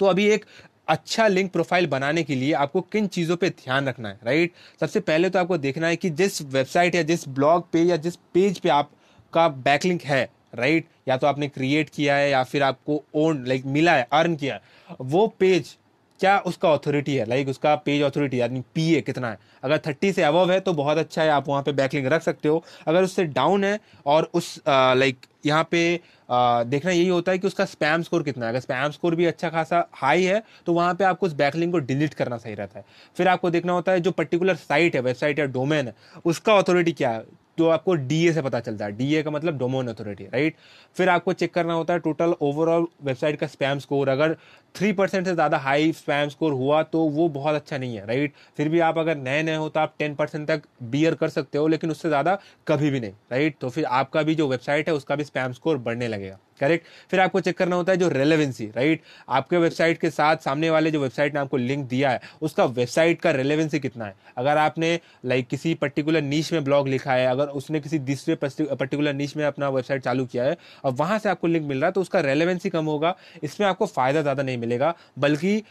तो 0.01 0.07
अभी 0.07 0.27
एक 0.29 0.45
अच्छा 0.89 1.27
लिंक 1.29 1.51
प्रोफ़ाइल 1.53 1.87
बनाने 1.87 2.23
के 2.23 2.35
लिए 2.35 2.53
आपको 2.55 2.81
किन 2.83 3.07
चीज़ों 3.09 3.37
पे 3.37 3.49
ध्यान 3.51 3.89
रखना 3.89 4.09
है 4.09 4.19
राइट 4.25 4.53
सबसे 4.81 5.01
पहले 5.01 5.31
तो 5.31 5.39
आपको 5.39 5.59
देखना 5.59 5.87
है 5.87 5.97
कि 5.97 6.11
जिस 6.13 6.41
वेबसाइट 6.45 6.95
या 6.95 7.03
जिस 7.03 7.29
ब्लॉग 7.31 7.71
पे 7.73 7.83
या 7.83 7.97
जिस 7.99 8.17
पेज 8.35 8.59
पे 8.59 8.69
आपका 8.69 9.49
बैकलिंक 9.49 10.03
है 10.03 10.23
राइट 10.55 10.87
या 11.09 11.17
तो 11.17 11.27
आपने 11.27 11.49
क्रिएट 11.49 11.91
किया 11.91 12.17
है 12.17 12.31
या 12.31 12.43
फिर 12.45 12.63
आपको 12.63 13.03
ओन 13.15 13.45
लाइक 13.47 13.65
मिला 13.67 13.93
है 13.93 14.07
अर्न 14.13 14.37
किया 14.37 14.55
है, 14.55 14.61
वो 15.01 15.27
पेज 15.39 15.77
क्या 16.21 16.39
उसका 16.41 16.73
अथॉरिटी 16.73 17.15
है? 17.17 17.25
लाइक 17.29 17.49
उसका 17.49 17.75
पेज 17.77 18.03
अथॉरिटी 18.03 18.41
यानी 18.41 18.63
पी 18.75 18.93
ए 18.95 19.01
कितना 19.01 19.31
है? 19.31 19.39
अगर 19.65 19.79
थर्टी 19.79 20.13
से 20.13 20.23
अबव 20.23 20.53
है 20.53 20.59
तो 20.61 20.73
बहुत 20.75 20.99
अच्छा 20.99 21.23
है 21.23 21.29
आप 21.31 21.49
वहाँ 21.49 21.63
पे 21.63 21.73
बैकलिंग 21.73 22.07
रख 22.07 22.23
सकते 22.23 22.49
हो। 22.49 22.63
अगर 22.89 23.05
उससे 23.05 23.25
डाउन 23.27 23.65
है 23.65 23.79
और 24.07 24.31
उस 24.35 24.59
लाइक 24.69 25.27
यहाँ 25.47 25.69
पे 25.71 26.01
आ, 26.31 26.63
देखना 26.65 26.91
यही 26.91 27.09
होता 27.09 27.33
है 27.33 27.39
कि 27.39 27.47
उसका 27.47 27.65
स्पैम 27.65 28.03
स्कोर 28.03 28.23
कितना 28.23 28.47
है। 28.47 28.53
अगर 28.53 28.61
स्पैम 28.61 28.91
स्कोर 28.91 29.15
भी 29.15 29.25
अच्छा 29.27 29.49
खासा 29.51 29.87
हाई 29.95 30.25
है 30.25 30.43
तो 30.67 30.73
वहाँ 30.73 30.95
पे 30.95 31.05
आपको 31.05 31.27
उस 31.27 31.33
बैकलिंग 31.35 31.73
को 31.73 31.79
डिलीट 31.81 32.15
करना 32.15 32.37
सही 32.39 32.55
रहता 32.55 32.79
है। 32.79 32.85
फिर 33.17 33.29
आपको 33.29 33.51
देखना 33.51 33.73
होता 33.73 33.93
है 33.93 34.01
जो 34.01 34.11
पर्टिकुलर 34.13 34.55
साइट 34.57 34.95
है 34.97 35.01
वेबसाइट 35.03 35.39
या 35.39 35.45
डोमेन 35.47 35.87
है 35.87 35.95
उसका 36.25 36.55
अथॉरिटी 36.55 36.93
क्या 36.93 37.11
है? 37.11 37.25
तो 37.59 37.69
आपको 37.69 37.95
डीए 37.97 38.33
से 38.33 38.43
पता 38.43 38.61
चलता 38.61 38.85
है। 38.85 38.93
डीए 38.93 39.23
का 39.23 39.31
मतलब 39.31 39.59
डोमोन 39.59 39.89
अथॉरिटी 39.89 40.25
राइट 40.25 40.57
फिर 40.97 41.09
आपको 41.09 41.33
चेक 41.35 41.53
करना 41.55 41.75
होता 41.75 41.95
है 41.95 42.01
टोटल 42.01 42.35
ओवरऑल 42.43 42.87
वेबसाइट 43.05 43.39
का 43.41 43.47
स्पैम 43.47 43.79
स्कोर 43.79 44.09
अगर 44.09 44.37
थ्री 44.75 44.93
परसेंट 44.93 45.27
से 45.27 45.35
ज़्यादा 45.35 45.59
हाई 45.59 45.93
स्पैम 45.95 46.29
स्कोर 46.29 46.53
हुआ 46.53 46.83
तो 46.85 47.03
वो 47.11 47.29
बहुत 47.31 47.55
अच्छा 47.55 47.79
नहीं 47.79 47.97
है 47.97 48.07
राइट 48.07 48.35
फिर 48.57 48.69
भी 48.69 48.81
आप 48.81 48.99
अगर 48.99 49.17
नए 49.19 49.43
नए 49.43 49.57
हो 49.57 49.69
तो 49.69 49.81
आप 49.81 49.95
टेन 49.99 50.15
परसेंट 50.15 50.47
तक 50.49 50.63
बियर 50.85 51.15
कर 51.15 51.29
सकते 51.29 51.59
हो, 51.59 51.67
लेकिन 51.69 51.91
उससे 51.91 52.09
ज़्यादा 52.09 52.39
कभी 52.67 52.91
भी 52.91 53.01
नहीं 53.01 53.13
राइट 53.33 53.57
तो 53.61 53.69
फिर 53.69 53.85
आपका 53.85 54.23
भी 54.23 54.35
जो 54.35 54.49
वेबसाइट 54.49 54.89
है 54.89 54.95
उसका 54.95 55.17
भी 55.17 55.25
स्पैम 55.25 55.53
स्कोर 55.53 55.79
बढ़ने 55.79 56.09
लगेगा। 56.09 56.39
करेक्ट 56.61 56.87
फिर 57.11 57.21
आपको 57.21 57.41
चेक 57.41 57.57
करना 57.59 57.77
होता 57.77 57.93
है 57.93 57.99
जो 57.99 58.09
रेलेवेंसी 58.09 58.67
राइट 58.67 59.03
आपके 59.29 59.57
वेबसाइट 59.57 59.99
के 59.99 60.11
साथ 60.11 60.37
सामने 60.37 60.71
वाले 60.71 60.91
जो 60.91 61.01
वेबसाइट 61.01 61.35
ने 61.35 61.41
आपको 61.41 61.57
लिंक 61.57 61.89
दिया 61.89 62.11
है 62.11 62.21
उसका 62.43 62.65
वेबसाइट 62.65 63.21
का 63.21 63.31
रेलेवेंसी 63.31 63.79
कितना 63.79 64.05
है? 64.05 64.15
अगर 64.39 64.57
आपने 64.57 64.93
लाइक 65.25 65.39
like, 65.39 65.51
किसी 65.51 65.75
पर्टिकुलर 65.75 66.23
नीच 66.23 66.53
में 66.53 66.65
ब्लॉग 66.65 66.89
लिखा 66.89 67.13
है 67.13 67.27
अगर 67.27 67.47
उसने 67.61 67.81
किसी 67.81 67.99
दूसरे 67.99 68.35
पर्टिकुलर 68.35 69.13
नीच 69.13 69.37
में 69.37 69.45
अपना 69.45 69.69
वेबसाइट 69.69 70.03
चालू 70.03 70.27
किया 70.27 70.45
है 70.45 70.57
और 70.85 70.93
वहाँ 70.93 71.19
से 71.19 71.29
आपको 71.29 71.47
लिंक 71.47 71.67
मिल 71.67 71.79
रहा 71.79 71.87
है 71.87 71.93
तो 71.93 72.01
उसका 72.01 72.21
रेलेवेंसी 72.21 72.71
कम 72.71 72.85
होगा 72.85 73.15
इसमें 73.43 73.67
आपको 73.69 73.87
फ़ायदा 73.87 74.23
ज़्यादा 74.23 74.43
नहीं 74.43 74.59
मिलेगा 74.59 74.95
बल्कि 75.19 75.63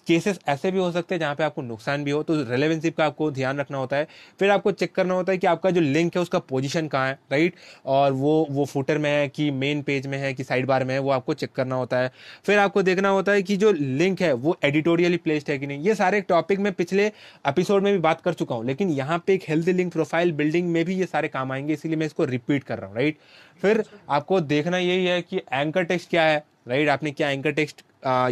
केसेस 0.00 0.38
ऐसे 0.48 0.70
भी 0.70 0.78
हो 0.78 0.90
सकते 0.92 1.14
हैं 1.14 1.20
जहाँ 1.20 1.34
पे 1.34 1.44
आपको 1.44 1.62
नुकसान 1.62 2.04
भी 2.04 2.10
हो 2.10 2.22
तो 2.22 2.34
रेलेवेंसी 2.42 2.90
का 2.90 3.04
आपको 3.06 3.30
ध्यान 3.30 3.58
रखना 3.58 3.78
होता 3.78 3.96
है। 3.96 4.06
फिर 4.40 4.50
आपको 4.50 4.72
चेक 4.72 4.94
करना 4.94 5.14
होता 5.14 5.32
है 5.32 5.38
कि 5.38 5.46
आपका 5.46 5.70
जो 5.70 5.80
लिंक 5.80 6.16
है, 6.16 6.22
उसका 6.22 6.38
पोजीशन 6.40 6.88
कहाँ 6.88 7.06
है 7.08 7.18
राइट 7.32 7.54
और 7.86 8.12
वो 8.12 8.46
वो 8.50 8.64
फुटर 8.64 8.98
में 8.98 9.10
है 9.10 9.28
कि 9.28 9.50
मेन 9.52 9.82
पेज 9.82 10.06
में 10.06 10.16
है 10.18 10.32
कि 10.34 10.44
साइड 10.44 10.66
बार 10.66 10.84
में 10.84 10.94
है, 10.94 10.98
वो 11.00 11.10
आपको 11.10 11.34
चेक 11.34 11.52
करना 11.52 11.74
होता 11.74 11.98
है। 11.98 12.10
फिर 12.44 12.58
आपको 12.58 12.82
देखना 12.82 13.08
होता 13.08 13.32
है 13.32 13.42
कि 13.42 13.56
जो 13.56 13.72
लिंक 13.72 14.20
है, 14.20 14.32
वो 14.32 14.56
एडिटोरियली 14.64 15.16
प्लेस्ड 15.18 15.50
है 15.50 15.58
कि 15.58 15.66
नहीं। 15.66 15.82
ये 15.82 15.94
सारे 15.94 16.20
टॉपिक 16.22 16.58
में 16.58 16.72
पिछले 16.72 17.06
एपिसोड 17.06 17.82
में 17.82 17.92
भी 17.92 17.98
बात 18.00 18.20
कर 18.20 18.34
चुका 18.34 18.54
हूँ, 18.54 18.64
लेकिन 18.66 18.90
यहाँ 18.90 19.22
पे 19.26 19.34
एक 19.34 19.44
हेल्थी 19.48 19.72
लिंक 19.72 19.92
प्रोफ़ाइल 19.92 20.32
बिल्डिंग 20.32 20.68
में 20.68 20.84
भी 20.84 20.94
ये 20.94 21.06
सारे 21.06 21.28
काम 21.28 21.52
आएँगे, 21.52 21.72
इसीलिए 21.72 21.96
मैं 21.96 22.06
इसको 22.06 22.24
रिपीट 22.26 22.64
कर 22.64 22.78
रहा 22.78 22.88
हूँ 22.88 22.96
राइट 22.96 23.18
फिर 23.62 23.82
आपको 24.10 24.40
देखना 24.40 24.78
यही 24.78 25.04
है 25.06 25.20
कि 25.22 25.36
एंकर 25.52 25.84
टेक्स्ट 25.84 26.10
क्या 26.10 26.22
है 26.22 26.42
राइट? 26.68 26.88
आपने 26.88 27.10
क्या 27.10 27.30
एंकर 27.30 27.52
टेक्स्ट 27.52 27.82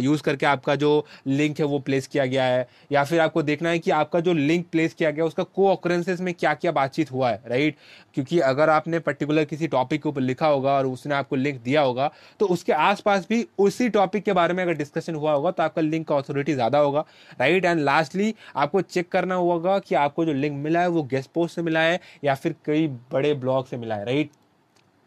यूज़ 0.01 0.21
करके 0.23 0.45
आपका 0.45 0.75
जो 0.75 1.05
लिंक 1.27 1.59
है 1.59 1.65
वो 1.65 1.79
प्लेस 1.79 2.07
किया 2.07 2.25
गया 2.25 2.43
है? 2.45 2.67
या 2.91 3.03
फिर 3.03 3.19
आपको 3.19 3.41
देखना 3.43 3.69
है 3.69 3.79
कि 3.79 3.91
आपका 3.91 4.19
जो 4.19 4.33
लिंक 4.33 4.65
प्लेस 4.71 4.93
किया 4.93 5.11
गया, 5.11 5.25
उसका 5.25 5.43
को 5.45 5.69
ऑक्रेंसेस 5.69 6.21
में 6.21 6.33
क्या 6.33 6.53
क्या 6.53 6.71
बातचीत 6.71 7.11
हुआ 7.11 7.29
है, 7.29 7.41
राइट? 7.47 7.75
क्योंकि 8.15 8.39
अगर 8.41 8.69
आपने 8.69 8.99
पर्टिकुलर 8.99 9.45
किसी 9.45 9.67
टॉपिक 9.67 10.01
के 10.03 10.09
ऊपर 10.09 10.21
लिखा 10.21 10.47
होगा 10.47 10.73
और 10.73 10.87
उसने 10.87 11.15
आपको 11.15 11.35
लिंक 11.35 11.61
दिया 11.63 11.81
होगा 11.81 12.09
तो 12.39 12.45
उसके 12.47 12.73
आसपास 12.73 13.25
भी 13.29 13.45
उसी 13.59 13.89
टॉपिक 13.89 14.23
के 14.23 14.33
बारे 14.33 14.53
में 14.53 14.63
अगर 14.63 14.73
डिस्कशन 14.75 15.15
हुआ 15.15 15.33
होगा 15.33 15.51
तो 15.51 15.63
आपका 15.63 15.81
लिंक 15.81 16.07
का 16.07 16.15
ऑथोरिटी 16.15 16.53
ज़्यादा 16.53 16.79
होगा, 16.79 17.05
राइट? 17.39 17.65
एंड 17.65 17.79
लास्टली 17.81 18.33
आपको 18.55 18.81
चेक 18.81 19.11
करना 19.11 19.35
होगा 19.35 19.77
कि 19.79 19.95
आपको 19.97 20.25
जो 20.25 20.33
लिंक 20.33 20.57
मिला 20.57 20.81
है, 20.81 20.87
वो 20.87 21.03
गेस्ट 21.05 21.31
पोस्ट 21.33 21.55
से 21.55 21.61
मिला 21.61 21.81
है 21.81 21.99
या 22.23 22.35
फिर 22.35 22.55
कई 22.65 22.87
बड़े 23.13 23.33
ब्लॉग 23.35 23.67
से 23.67 23.77
मिला 23.77 23.95
है, 23.95 24.05
राइट? 24.05 24.29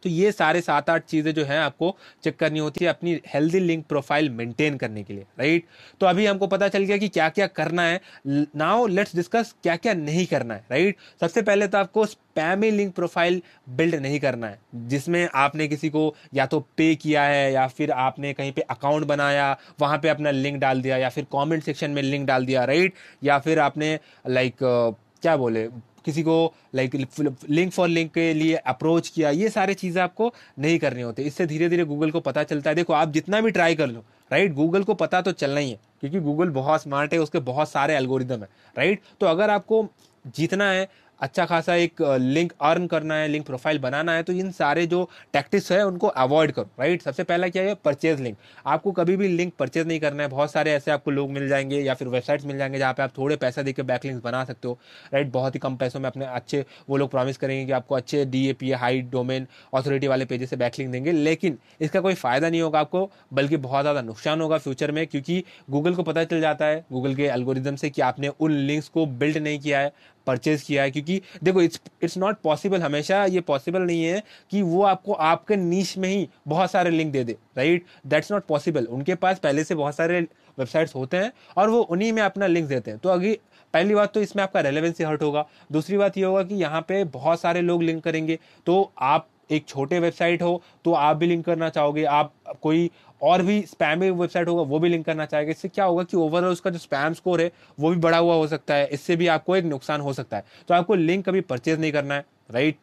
तो 0.03 0.09
ये 0.09 0.33
सारे 0.33 0.61
सात 0.61 0.91
आठ 0.91 1.05
चीज़ें 1.05 1.33
जो 1.35 1.45
हैं 1.45 1.59
आपको 1.61 1.95
चेक 2.25 2.37
करनी 2.39 2.59
होती 2.59 2.85
है 2.85 2.91
अपनी 2.91 3.21
हेल्दी 3.27 3.61
लिंक 3.61 3.85
प्रोफ़ाइल 3.87 4.31
मेंटेन 4.31 4.77
करने 4.77 5.03
के 5.03 5.15
लिए 5.15 5.27
राइट 5.39 5.65
तो 6.01 6.07
अभी 6.07 6.27
हमको 6.27 6.47
पता 6.47 6.69
चल 6.69 6.83
गया 6.83 6.97
कि 6.97 7.09
क्या 7.11 7.29
क्या 7.29 7.47
करना 7.49 7.83
है। 7.83 8.01
नाउ 8.27 8.87
लेट्स 8.87 9.17
डिस्कस 9.17 9.55
क्या 9.63 9.77
क्या 9.77 9.95
नहीं 9.95 10.27
करना 10.27 10.55
है 10.55 10.65
राइट 10.71 10.97
सबसे 11.21 11.43
पहले 11.43 11.67
तो 11.69 11.79
आपको 11.79 12.07
स्पैमी 12.07 12.71
लिंक 12.71 12.95
प्रोफ़ाइल 12.95 13.41
बिल्ड 13.71 13.95
नहीं 13.95 14.19
करना 14.21 14.47
है, 14.47 14.59
जिसमें 14.77 15.29
आपने 15.35 15.67
किसी 15.69 15.89
को 15.91 16.15
या 16.35 16.47
तो 16.47 16.61
पे 16.77 16.95
किया 16.95 17.23
है 17.23 17.53
या 17.53 17.67
फिर 17.69 17.91
आपने 17.91 18.33
कहीं 18.33 18.53
पे 18.53 18.61
अकाउंट 18.71 19.07
बनाया, 19.07 19.57
वहाँ 19.81 19.99
पे 19.99 20.09
अपना 20.09 20.31
लिंक 20.31 20.61
डाल 20.61 20.83
दिया 20.83 20.97
या 20.97 21.09
फिर 21.09 21.27
कमेंट 21.33 21.63
सेक्शन 21.63 21.91
में 21.91 22.03
लिंक 22.03 22.27
डाल 22.27 22.47
दिया 22.47 22.65
राइट 22.65 22.95
या 23.25 23.39
फिर 23.39 23.59
आपने 23.61 23.99
लाइक 24.29 24.57
क्या 24.63 25.37
बोले 25.37 25.67
किसी 26.05 26.23
को 26.23 26.53
लाइक 26.75 26.95
लिंक 26.95 27.73
फॉर 27.73 27.89
लिंक 27.89 28.13
के 28.13 28.33
लिए 28.35 28.55
अप्रोच 28.57 29.09
किया, 29.09 29.31
ये 29.31 29.49
सारे 29.51 29.75
चीज़ें 29.75 30.03
आपको 30.03 30.33
नहीं 30.59 30.79
करनी 30.79 31.03
होती। 31.03 31.23
इससे 31.23 31.47
धीरे 31.47 31.69
धीरे 31.69 31.85
गूगल 31.85 32.11
को 32.11 32.21
पता 32.21 32.43
चलता 32.45 32.71
है। 32.71 32.77
देखो, 32.77 32.93
आप 32.93 33.13
जितना 33.13 33.41
भी 33.41 33.51
ट्राई 33.51 33.75
कर 33.75 33.89
लो 33.89 34.05
राइट 34.31 34.53
गूगल 34.55 34.83
को 34.83 34.95
पता 34.95 35.21
तो 35.21 35.33
चलना 35.33 35.61
ही 35.61 35.71
है, 35.71 35.79
क्योंकि 36.01 36.21
गूगल 36.21 36.51
बहुत 36.51 36.83
स्मार्ट 36.83 37.13
है, 37.13 37.19
उसके 37.21 37.39
बहुत 37.41 37.71
सारे 37.71 37.95
एल्गोरिदम 37.95 38.41
है 38.41 38.49
राइट 38.77 39.01
तो 39.21 39.27
अगर 39.27 39.51
आपको 39.51 39.87
जीतना 40.27 40.71
है 40.71 40.89
अच्छा 41.21 41.45
खासा 41.47 41.75
एक 41.75 42.01
लिंक 42.21 42.53
अर्न 42.61 42.87
करना 42.87 43.15
है 43.15 43.27
लिंक 43.29 43.45
प्रोफ़ाइल 43.47 43.79
बनाना 43.79 44.13
है 44.13 44.23
तो 44.23 44.33
इन 44.33 44.51
सारे 44.53 44.87
जो 44.87 45.09
टैक्टिक्स 45.33 45.71
है, 45.73 45.83
उनको 45.87 46.07
अवॉइड 46.07 46.53
करो 46.53 46.69
राइट 46.81 47.03
सबसे 47.03 47.25
पहला 47.25 47.49
क्या 47.49 47.63
है 47.63 47.75
परचेज 47.85 48.21
लिंक 48.21 48.37
आपको 48.67 48.93
कभी 48.93 49.17
भी 49.17 49.29
लिंक 49.29 49.53
परचेज 49.59 49.87
नहीं 49.87 50.01
करना 50.01 50.23
है, 50.23 50.29
बहुत 50.29 50.53
सारे 50.53 50.73
ऐसे 50.73 50.91
आपको 50.91 51.11
लोग 51.11 51.31
मिल 51.31 51.49
जाएँगे 51.49 51.81
या 51.81 51.95
फिर 51.95 52.09
वेबसाइट्स 52.09 52.45
मिल 52.47 52.59
जाएँगे 52.59 52.79
जहाँ 52.79 52.93
पे 52.93 53.03
आप 53.03 53.13
थोड़े 53.19 53.37
पैसा 53.37 53.63
देकर 53.63 53.83
बैक 53.83 54.05
लिंक्स 54.05 54.23
बना 54.25 54.45
सकते 54.45 54.69
हो 54.69 54.79
राइट 55.15 55.33
बहुत 55.33 55.55
ही 55.55 55.61
कम 55.61 55.77
पैसों 55.77 56.01
में 56.01 56.07
अपने 56.09 56.27
अच्छे, 56.27 56.65
वो 56.91 56.97
लोग 56.97 57.11
प्रॉमिस 57.11 57.37
करेंगे 57.39 57.65
कि 57.67 57.73
आपको 57.73 57.95
अच्छे 57.95 58.25
D 58.25 58.47
A 58.49 58.53
P 58.53 58.71
high 58.73 59.01
domain 59.11 59.47
authority 59.75 60.07
वाले 60.07 60.25
पेजेस 60.25 60.51
से 60.51 60.57
बैक 60.57 60.79
लिंक 60.79 60.91
देंगे, 60.93 61.13
लेकिन 61.13 61.59
इसका 61.81 62.01
कोई 62.01 62.15
फ़ायदा 62.15 62.49
नहीं 62.51 62.61
होगा 62.63 62.81
आपको, 62.81 63.11
बल्कि 63.33 63.57
बहुत 63.59 63.83
ज़्यादा 63.83 64.03
नुकसान 64.03 64.41
होगा 64.41 64.59
फ्यूचर 64.59 64.93
में, 64.93 65.07
क्योंकि 65.07 65.43
गूगल 65.71 65.95
को 65.95 66.03
पता 66.03 66.25
चल 66.25 66.41
जाता 66.41 66.67
है 66.67 66.85
गूगल 66.93 67.15
के 67.15 67.27
एल्गोरिदम 67.29 67.77
से 67.77 67.91
कि 67.91 68.03
आपने 68.03 68.29
उन 68.31 68.53
लिंक्स 68.53 68.89
को 68.89 69.07
बिल्ड 69.07 69.37
नहीं 69.39 69.59
किया 69.61 69.81
है 69.81 69.93
परचेज 70.27 70.63
किया 70.63 70.83
है, 70.83 70.91
क्योंकि 70.91 71.21
देखो 71.45 71.63
इट्स 71.63 71.81
इट्स 72.03 72.17
नॉट 72.19 72.41
पॉसिबल 72.43 72.83
हमेशा, 72.83 73.25
ये 73.25 73.41
पॉसिबल 73.43 73.83
नहीं 73.83 74.05
है 74.05 74.23
कि 74.51 74.63
वो 74.63 74.83
आपको 74.85 75.13
आपके 75.13 75.57
नीच 75.57 75.97
में 75.99 76.09
ही 76.09 76.29
बहुत 76.49 76.71
सारे 76.71 76.91
लिंक 76.91 77.13
दे 77.13 77.25
दे 77.25 77.37
राइट 77.57 77.85
दैट्स 78.07 78.33
नॉट 78.33 78.47
पॉसिबल 78.47 78.85
उनके 78.87 79.15
पास 79.17 79.39
पहले 79.39 79.65
से 79.65 79.75
बहुत 79.75 79.97
सारे 79.97 80.21
वेबसाइट्स 80.59 80.95
होते 80.95 81.17
हैं 81.17 81.33
और 81.57 81.71
वो 81.71 81.81
उन्हीं 81.81 82.13
में 82.13 82.23
अपना 82.23 82.47
लिंक 82.47 82.69
देते 82.69 82.91
हैं। 82.91 82.99
तो 83.01 83.09
अगर 83.09 83.37
पहली 83.75 83.95
बात 83.95 84.13
तो 84.15 84.21
इसमें 84.21 84.43
आपका 84.43 84.61
रेलिवेंसी 84.61 85.05
हर्ट 85.05 85.23
होगा। 85.23 85.45
दूसरी 85.73 85.99
बात 85.99 86.17
ये 86.19 86.25
होगा 86.25 86.43
कि 86.43 86.55
यहाँ 86.55 86.81
पे 86.89 87.03
बहुत 87.07 87.41
सारे 87.41 87.61
लोग 87.63 87.83
लिंक 87.83 88.03
करेंगे। 88.05 88.39
तो 88.67 88.93
आप 88.99 89.29
एक 89.51 89.67
छोटे 89.69 89.99
वेबसाइट 90.01 90.43
हो 90.43 90.61
तो 90.85 90.93
आप 90.93 91.17
भी 91.17 91.27
लिंक 91.27 91.45
करना 91.45 91.69
चाहोगे। 91.69 92.05
आप 92.05 92.33
कोई 92.63 92.91
और 93.23 93.43
भी 93.43 93.61
स्पैम 93.63 94.01
वेबसाइट 94.01 94.49
होगा, 94.49 94.63
वो 94.63 94.79
भी 94.79 94.89
लिंक 94.89 95.05
करना 95.07 95.25
चाहेगा। 95.27 95.51
इससे 95.51 95.69
क्या 95.69 95.85
होगा 95.85 96.05
कि 96.05 96.17
ओवरऑल 96.17 96.53
उसका 96.53 96.71
जो 96.71 96.79
स्पैम 96.79 97.15
स्कोर 97.15 97.41
है, 97.41 97.51
वो 97.81 97.91
भी 97.91 97.97
बढ़ा 97.99 98.19
हुआ 98.19 98.35
हो 98.35 98.47
सकता 98.49 98.75
है। 98.75 98.87
इससे 98.89 99.17
भी 99.17 99.27
आपको 99.29 99.57
एक 99.57 99.65
नुकसान 99.65 100.01
हो 100.01 100.13
सकता 100.13 100.37
है। 100.37 100.45
तो 100.69 100.75
आपको 100.75 100.95
लिंक 100.95 101.25
कभी 101.29 101.41
परचेज 101.43 101.81
नहीं 101.81 101.93
करना 101.93 102.15
है 102.15 102.25
राइट 102.51 102.79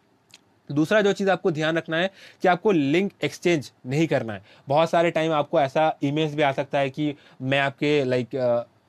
दूसरा 0.70 1.02
जो 1.02 1.12
चीज़ 1.14 1.30
आपको 1.30 1.52
ध्यान 1.52 1.78
रखना 1.78 1.98
है 1.98 2.10
कि 2.42 2.48
आपको 2.48 2.72
लिंक 2.72 3.12
एक्सचेंज 3.24 3.72
नहीं 3.86 4.08
करना 4.08 4.34
है। 4.34 4.42
बहुत 4.68 4.90
सारे 4.90 5.12
टाइम 5.12 5.32
आपको 5.32 5.60
ऐसा 5.62 5.94
इमेज 6.04 6.34
भी 6.36 6.42
आ 6.42 6.52
सकता 6.52 6.80
है 6.80 6.90
कि 6.90 7.14
मैं 7.42 7.60
आपके 7.60 8.04
लाइक 8.04 8.36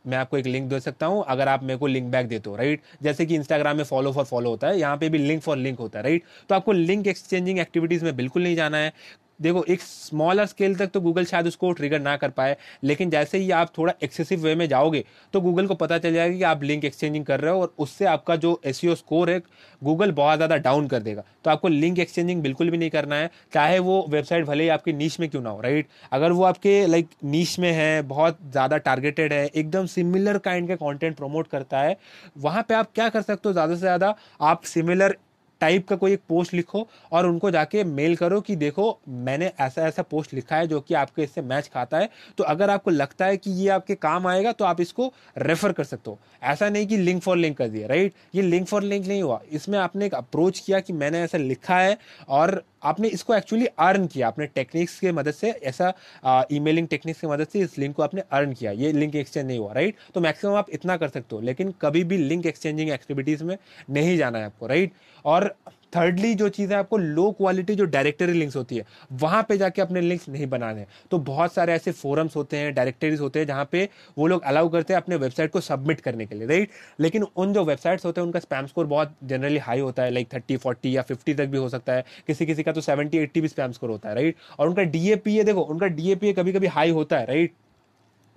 मैं 0.08 0.18
आपको 0.18 0.38
एक 0.38 0.46
लिंक 0.46 0.68
दे 0.70 0.80
सकता 0.80 1.06
हूँ, 1.06 1.24
अगर 1.28 1.48
आप 1.48 1.62
मेरे 1.62 1.78
को 1.78 1.86
लिंक 1.86 2.10
बैक 2.12 2.28
देते 2.28 2.50
हो 2.50 2.56
राइट 2.56 2.82
जैसे 3.02 3.26
कि 3.26 3.34
इंस्टाग्राम 3.34 3.76
में 3.76 3.84
फॉलो 3.84 4.12
फॉर 4.12 4.24
फॉलो 4.24 4.50
होता 4.50 4.68
है, 4.68 4.78
यहाँ 4.78 4.96
पे 4.96 5.08
भी 5.08 5.18
लिंक 5.18 5.42
फॉर 5.42 5.56
लिंक 5.58 5.78
होता 5.78 5.98
है 5.98 6.04
राइट 6.04 6.22
तो 6.48 6.54
आपको 6.54 6.72
लिंक 6.72 7.06
एक्सचेंजिंग 7.06 7.58
एक्टिविटीज़ 7.58 8.04
में 8.04 8.14
बिल्कुल 8.16 8.42
नहीं 8.42 8.56
जाना 8.56 8.78
है। 8.78 8.92
देखो, 9.40 9.62
एक 9.64 9.82
स्मॉलर 9.82 10.46
स्केल 10.46 10.74
तक 10.76 10.90
तो 10.90 11.00
गूगल 11.00 11.24
शायद 11.24 11.46
उसको 11.46 11.72
ट्रिगर 11.72 12.00
ना 12.00 12.16
कर 12.16 12.30
पाए, 12.30 12.56
लेकिन 12.84 13.10
जैसे 13.10 13.38
ही 13.38 13.50
आप 13.52 13.72
थोड़ा 13.78 13.92
एक्सेसिव 14.02 14.40
वे 14.40 14.54
में 14.54 14.66
जाओगे 14.68 15.04
तो 15.34 15.40
गूगल 15.40 15.66
को 15.66 15.74
पता 15.76 15.98
चल 15.98 16.12
जाएगा 16.14 16.36
कि 16.36 16.42
आप 16.44 16.62
लिंक 16.62 16.84
एक्सचेंजिंग 16.84 17.24
कर 17.24 17.40
रहे 17.40 17.52
हो 17.52 17.60
और 17.60 17.74
उससे 17.78 18.04
आपका 18.06 18.36
जो 18.36 18.60
एस 18.66 18.80
स्कोर 18.88 19.30
है 19.30 19.40
गूगल 19.82 20.12
बहुत 20.12 20.36
ज़्यादा 20.36 20.56
डाउन 20.58 20.86
कर 20.88 21.00
देगा। 21.00 21.22
तो 21.44 21.50
आपको 21.50 21.68
लिंक 21.68 21.98
एक्सचेंजिंग 21.98 22.42
बिल्कुल 22.42 22.70
भी 22.70 22.78
नहीं 22.78 22.90
करना 22.90 23.16
है, 23.16 23.30
चाहे 23.54 23.78
वो 23.80 24.04
वेबसाइट 24.10 24.44
भले 24.46 24.62
ही 24.64 24.68
आपकी 24.70 24.92
नीच 24.94 25.18
में 25.20 25.28
क्यों 25.30 25.42
ना 25.42 25.50
हो 25.50 25.60
राइट 25.60 25.88
अगर 26.12 26.32
वो 26.32 26.44
आपके 26.44 26.86
लाइक 26.86 27.08
नीच 27.24 27.58
में 27.58 27.70
है, 27.72 28.02
बहुत 28.04 28.38
ज़्यादा 28.44 28.76
टारगेटेड 28.78 29.32
है, 29.32 29.46
एकदम 29.46 29.86
सिमिलर 29.88 30.38
काइंड 30.40 30.68
का 30.68 30.76
कॉन्टेंट 30.76 31.16
प्रमोट 31.16 31.48
करता 31.48 31.80
है, 31.80 31.96
वहाँ 32.38 32.62
पर 32.62 32.74
आप 32.74 32.90
क्या 32.94 33.08
कर 33.08 33.22
सकते 33.22 33.48
हो? 33.48 33.52
ज़्यादा 33.52 33.74
से 33.74 33.80
ज़्यादा 33.80 34.14
आप 34.42 34.62
सिमिलर 34.66 35.16
टाइप 35.60 35.86
का 35.88 35.96
कोई 35.96 36.12
एक 36.12 36.20
पोस्ट 36.28 36.54
लिखो 36.54 36.86
और 37.12 37.26
उनको 37.26 37.50
जाके 37.50 37.84
मेल 37.84 38.16
करो 38.16 38.40
कि 38.40 38.56
देखो, 38.56 38.98
मैंने 39.08 39.50
ऐसा 39.60 39.86
ऐसा 39.86 40.02
पोस्ट 40.02 40.34
लिखा 40.34 40.56
है 40.56 40.66
जो 40.66 40.80
कि 40.80 40.94
आपके 40.94 41.22
इससे 41.22 41.42
मैच 41.42 41.68
खाता 41.74 41.98
है। 41.98 42.08
तो 42.38 42.44
अगर 42.44 42.70
आपको 42.70 42.90
लगता 42.90 43.26
है 43.26 43.36
कि 43.36 43.50
ये 43.52 43.68
आपके 43.68 43.94
काम 43.96 44.26
आएगा 44.26 44.52
तो 44.52 44.64
आप 44.64 44.80
इसको 44.80 45.12
रेफर 45.38 45.72
कर 45.72 45.84
सकते 45.84 46.10
हो। 46.10 46.18
ऐसा 46.42 46.68
नहीं 46.68 46.86
कि 46.86 46.96
लिंक 46.96 47.22
फॉर 47.22 47.36
लिंक 47.36 47.56
कर 47.58 47.68
दिया 47.68 47.88
राइट 47.88 48.14
ये 48.34 48.42
लिंक 48.42 48.66
फॉर 48.66 48.82
लिंक 48.82 49.06
नहीं 49.06 49.22
हुआ। 49.22 49.40
इसमें 49.50 49.78
आपने 49.78 50.06
एक 50.06 50.14
अप्रोच 50.14 50.58
किया 50.58 50.80
कि 50.80 50.92
मैंने 50.92 51.22
ऐसा 51.22 51.38
लिखा 51.38 51.78
है 51.78 51.96
और 52.28 52.62
आपने 52.82 53.08
इसको 53.08 53.34
एक्चुअली 53.34 53.66
अर्न 53.66 54.06
किया, 54.06 54.28
आपने 54.28 54.46
टेक्निक्स 54.48 54.98
के 55.00 55.12
मदद 55.12 55.32
से, 55.32 55.50
ऐसा 55.50 55.92
ई 56.52 56.58
मेलिंग 56.60 56.88
टेक्निक्स 56.88 57.20
की 57.20 57.26
मदद 57.26 57.48
से 57.48 57.60
इस 57.60 57.78
लिंक 57.78 57.94
को 57.96 58.02
आपने 58.02 58.22
अर्न 58.32 58.52
किया। 58.52 58.72
ये 58.72 58.92
लिंक 58.92 59.14
एक्सचेंज 59.16 59.46
नहीं 59.46 59.58
हुआ 59.58 59.72
राइट 59.72 59.96
तो 60.14 60.20
मैक्सिमम 60.20 60.54
आप 60.54 60.70
इतना 60.70 60.96
कर 60.96 61.08
सकते 61.08 61.36
हो, 61.36 61.40
लेकिन 61.42 61.74
कभी 61.82 62.04
भी 62.04 62.16
लिंक 62.18 62.46
एक्सचेंजिंग 62.46 62.90
एक्टिविटीज़ 62.90 63.44
में 63.44 63.56
नहीं 63.90 64.16
जाना 64.18 64.38
है 64.38 64.44
आपको 64.46 64.66
राइट 64.66 64.92
और 65.24 65.54
थर्डली 65.92 66.34
जो 66.34 66.48
चीज़ 66.50 66.72
है 66.72 66.78
आपको 66.78 66.96
लो 66.98 67.30
क्वालिटी 67.32 67.74
जो 67.74 67.84
डायरेक्टरी 67.86 68.32
लिंक्स 68.32 68.56
होती 68.56 68.76
है, 68.76 68.84
वहाँ 69.12 69.42
पे 69.48 69.56
जाके 69.58 69.82
अपने 69.82 70.00
लिंक्स 70.00 70.28
नहीं 70.28 70.46
बनाने 70.48 70.86
तो 71.10 71.18
बहुत 71.20 71.52
सारे 71.54 71.72
ऐसे 71.72 71.92
फोरम्स 71.92 72.36
होते 72.36 72.56
हैं 72.56 72.74
डायरेक्टरीज 72.74 73.20
होते 73.20 73.38
हैं, 73.38 73.46
जहाँ 73.46 73.68
पे 73.72 73.88
वो 74.18 74.26
लोग 74.26 74.42
अलाउ 74.44 74.68
करते 74.68 74.94
हैं 74.94 75.00
अपने 75.00 75.16
वेबसाइट 75.16 75.50
को 75.52 75.60
सबमिट 75.60 76.00
करने 76.00 76.26
के 76.26 76.34
लिए 76.34 76.46
राइट 76.48 76.70
लेकिन 77.00 77.22
उन 77.24 77.52
जो 77.52 77.64
वेबसाइट्स 77.64 78.04
होते 78.06 78.20
हैं, 78.20 78.26
उनका 78.26 78.40
स्पैम 78.40 78.66
स्कोर 78.66 78.86
बहुत 78.86 79.14
जनरली 79.24 79.58
हाई 79.60 79.80
होता 79.80 80.02
है 80.02 80.10
लाइक 80.10 80.32
थर्टी 80.34 80.56
फोर्टी 80.58 80.96
या 80.96 81.02
फिफ्टी 81.02 81.34
तक 81.34 81.46
भी 81.46 81.58
हो 81.58 81.68
सकता 81.68 81.92
है। 81.92 82.04
किसी 82.26 82.46
किसी 82.46 82.62
का 82.62 82.72
तो 82.72 82.80
सेवेंटी 82.80 83.18
एट्टी 83.18 83.40
भी 83.40 83.48
स्पैम 83.48 83.72
स्कोर 83.72 83.90
होता 83.90 84.08
है 84.08 84.14
राइट 84.14 84.36
और 84.58 84.68
उनका 84.68 84.82
है 85.28 85.44
देखो, 85.44 85.60
उनका 85.60 85.86
डीएपी 85.88 86.32
कभी 86.32 86.52
कभी 86.52 86.66
हाई 86.68 86.90
होता 86.90 87.18
है 87.18 87.26
राइट 87.26 87.52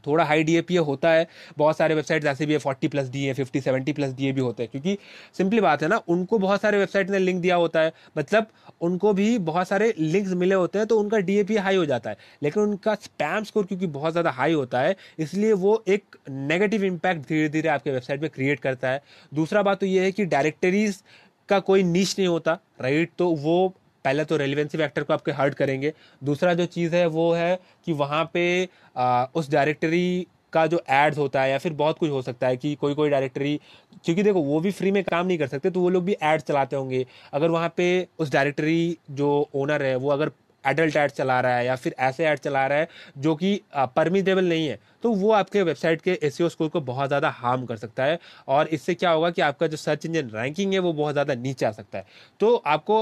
थोड़ा 0.08 0.24
हाई 0.26 0.44
डी 0.44 0.76
होता 0.78 1.10
है, 1.10 1.28
बहुत 1.58 1.78
सारे 1.78 1.96
वेबसाइट 1.96 2.26
ऐसे 2.26 2.46
भी 2.46 2.54
है 2.54 2.60
forty 2.60 2.88
plus 2.88 3.10
D 3.10 3.26
A 3.26 3.34
fifty 3.34 3.62
seventy 3.62 3.94
plus 3.94 4.14
DA 4.14 4.32
भी 4.32 4.42
होते 4.42 4.64
हैं, 4.64 4.70
क्योंकि 4.72 4.98
सिंपली 5.38 5.62
बात 5.62 5.84
है 5.84 5.88
ना, 5.90 6.02
उनको 6.08 6.38
बहुत 6.40 6.62
सारे 6.62 6.78
वेबसाइट 6.78 7.10
ने 7.10 7.20
लिंक 7.20 7.42
दिया 7.42 7.56
होता 7.58 7.82
है 7.82 7.94
मतलब 8.18 8.48
उनको 8.82 9.14
भी 9.14 9.38
बहुत 9.42 9.68
सारे 9.68 9.94
लिंक्स 9.98 10.34
मिले 10.34 10.56
होते 10.56 10.80
हैं 10.80 10.88
तो 10.88 11.00
उनका 11.00 11.18
डी 11.20 11.56
हाई 11.58 11.76
हो 11.76 11.86
जाता 11.86 12.10
है, 12.10 12.18
लेकिन 12.44 12.64
उनका 12.64 12.96
स्पैम 12.96 13.44
स्कोर 13.44 13.66
क्योंकि 13.66 13.88
बहुत 13.90 14.12
ज़्यादा 14.12 14.32
हाई 14.32 14.54
होता 14.54 14.80
है, 14.82 14.96
इसलिए 15.20 15.54
वो 15.54 15.84
एक 15.88 16.16
नेगेटिव 16.30 16.84
इम्पैक्ट 16.84 17.28
धीरे 17.28 17.50
धीरे 17.50 17.70
आपके 17.70 17.92
वेबसाइट 17.92 18.22
में 18.22 18.30
क्रिएट 18.30 18.60
करता 18.60 18.90
है। 18.90 19.02
दूसरा 19.32 19.62
बात 19.64 19.80
तो 19.80 19.86
ये 19.86 20.04
है 20.04 20.12
कि 20.12 20.26
डायरेक्टरीज 20.28 21.02
का 21.50 21.60
कोई 21.62 21.84
नीच 21.84 22.16
नहीं 22.20 22.28
होता 22.28 22.58
राइट 22.82 23.12
तो 23.18 23.30
वो 23.36 23.74
पहले 24.06 24.26
तो 24.26 24.38
रेलिवेंसी 24.38 24.78
फैक्टर 24.78 25.04
को 25.04 25.14
आपके 25.14 25.32
हर्ट 25.32 25.54
करेंगे। 25.54 25.94
दूसरा 26.22 26.54
जो 26.54 26.66
चीज़ 26.68 26.96
है 26.96 27.06
वो 27.08 27.32
है 27.34 27.60
कि 27.86 27.94
वहाँ 27.94 28.30
पे 28.34 28.68
आ, 28.96 29.26
उस 29.26 29.52
डायरेक्टरी 29.52 30.28
का 30.54 30.66
जो 30.68 30.82
एड्स 30.92 31.18
होता 31.18 31.42
है 31.42 31.50
या 31.52 31.58
फिर 31.58 31.74
बहुत 31.74 31.98
कुछ 31.98 32.10
हो 32.12 32.22
सकता 32.22 32.48
है 32.48 32.58
कि 32.58 32.74
कोई 32.76 32.94
कोई 32.94 33.10
डायरेक्टरी 33.10 33.60
क्योंकि 34.06 34.24
देखो 34.24 34.42
वो 34.44 34.60
भी 34.60 34.72
फ्री 34.72 34.92
में 34.92 35.04
काम 35.04 35.26
नहीं 35.28 35.38
कर 35.38 35.48
सकते 35.48 35.70
तो 35.70 35.80
वो 35.80 35.90
लोग 35.90 36.04
भी 36.06 36.16
एड्स 36.24 36.44
चलाते 36.44 36.76
होंगे। 36.76 37.06
अगर 37.34 37.50
वहाँ 37.50 37.74
पे 37.78 38.08
उस 38.20 38.32
डायरेक्टरी 38.32 38.98
जो 39.12 39.50
ओनर 39.56 39.84
है 39.84 39.96
वो 39.96 40.10
अगर 40.12 40.32
एडल्ट 40.64 40.96
एड 40.96 41.12
चला 41.12 41.40
रहा 41.42 41.56
है 41.56 41.66
या 41.66 41.76
फिर 41.76 41.96
ऐसे 42.00 42.26
एड 42.28 42.40
चला 42.40 42.66
रहा 42.68 42.78
है 42.78 42.88
जो 43.18 43.36
कि 43.36 43.60
परमिटेबल 43.76 44.46
नहीं 44.46 44.68
है 44.68 44.78
तो 45.04 45.12
वो 45.14 45.32
आपके 45.34 45.62
वेबसाइट 45.64 46.02
के 46.02 46.18
एस 46.24 46.38
स्कोर 46.44 46.70
को 46.70 46.82
बहुत 46.82 47.08
ज़्यादा 47.08 47.30
हार्म 47.32 47.66
कर 47.66 47.78
सकता 47.78 48.04
है। 48.04 48.20
और 48.48 48.68
इससे 48.70 48.94
क्या 48.94 49.12
होगा 49.12 49.30
कि 49.32 49.42
आपका 49.42 49.68
जो 49.68 49.78
सर्च 49.78 50.06
इंजन 50.06 50.30
रैंकिंग 50.34 50.74
है 50.74 50.80
वो 50.80 50.94
बहुत 50.94 51.14
ज़्यादा 51.14 51.36
नीचे 51.38 51.66
आ 51.66 51.72
सकता 51.72 51.98
है। 51.98 52.06
तो 52.40 52.56
आपको 52.58 53.02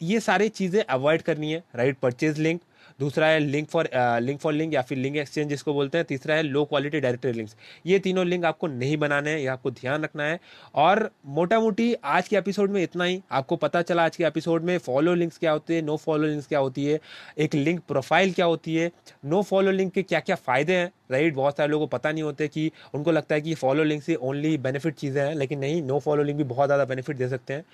ये 0.00 0.20
सारी 0.20 0.48
चीज़ें 0.50 0.82
अवॉइड 0.82 1.22
करनी 1.22 1.52
है 1.52 1.62
राइट 1.76 1.98
परचेज 1.98 2.38
लिंक 2.38 2.60
दूसरा 3.00 3.26
है 3.26 3.38
link 3.40 3.68
for 3.68 3.88
link 4.22 4.38
for 4.40 4.52
link 4.52 4.72
या 4.74 4.82
फिर 4.82 4.98
लिंक 4.98 5.16
एक्सचेंज 5.16 5.48
जिसको 5.48 5.72
बोलते 5.74 5.98
हैं, 5.98 6.04
तीसरा 6.06 6.34
है 6.34 6.42
लो 6.42 6.64
क्वालिटी 6.64 7.00
डायरेक्टरी 7.00 7.32
लिंक्स 7.32 7.56
ये 7.86 7.98
तीनों 7.98 8.24
लिंक 8.26 8.44
आपको 8.44 8.66
नहीं 8.66 8.96
बनाने 8.96 9.30
हैं, 9.30 9.38
ये 9.38 9.46
आपको 9.46 9.70
ध्यान 9.70 10.02
रखना 10.04 10.24
है। 10.24 10.38
और 10.74 11.10
मोटा 11.28 11.60
मोटी 11.60 11.92
आज 12.06 12.28
के 12.28 12.36
एपिसोड 12.36 12.70
में 12.70 12.82
इतना 12.82 13.04
ही। 13.04 13.20
आपको 13.32 13.56
पता 13.56 13.82
चला 13.82 14.04
आज 14.04 14.16
के 14.16 14.24
एपिसोड 14.24 14.62
में 14.62 14.76
फॉलो 14.78 15.14
लिंक्स 15.14 15.38
क्या 15.38 15.52
होते 15.52 15.74
हैं 15.74 15.82
नो 15.82 15.96
फॉलो 15.96 16.26
लिंक्स 16.26 16.46
क्या 16.46 16.58
होती 16.58 16.86
है, 16.86 16.98
एक 17.38 17.54
लिंक 17.54 17.80
प्रोफ़ाइल 17.88 18.32
क्या 18.32 18.46
होती 18.46 18.76
है 18.76 18.90
नो 19.24 19.42
फॉलो 19.42 19.70
लिंक 19.70 19.92
के 19.92 20.02
क्या 20.02 20.20
क्या 20.20 20.36
फ़ायदे 20.36 20.76
हैं 20.76 20.90
राइट, 21.10 21.34
बहुत 21.34 21.56
सारे 21.56 21.70
लोगों 21.70 21.86
को 21.86 21.90
पता 21.90 22.12
नहीं 22.12 22.22
होते 22.22 22.48
कि 22.48 22.70
उनको 22.94 23.12
लगता 23.12 23.34
है 23.34 23.40
कि 23.40 23.54
फॉलो 23.56 23.84
लिंक 23.84 24.02
से 24.02 24.14
ओनली 24.14 24.56
बेनिफिट 24.58 24.94
चीज़ें 24.96 25.22
हैं, 25.22 25.34
लेकिन 25.34 25.58
नहीं 25.58 25.82
नो 25.82 25.98
फॉलो 25.98 26.22
लिंक 26.22 26.38
भी 26.38 26.44
बहुत 26.44 26.68
ज़्यादा 26.68 26.84
बेनिफिट 26.84 27.16
दे 27.16 27.28
सकते 27.28 27.54
हैं। 27.54 27.64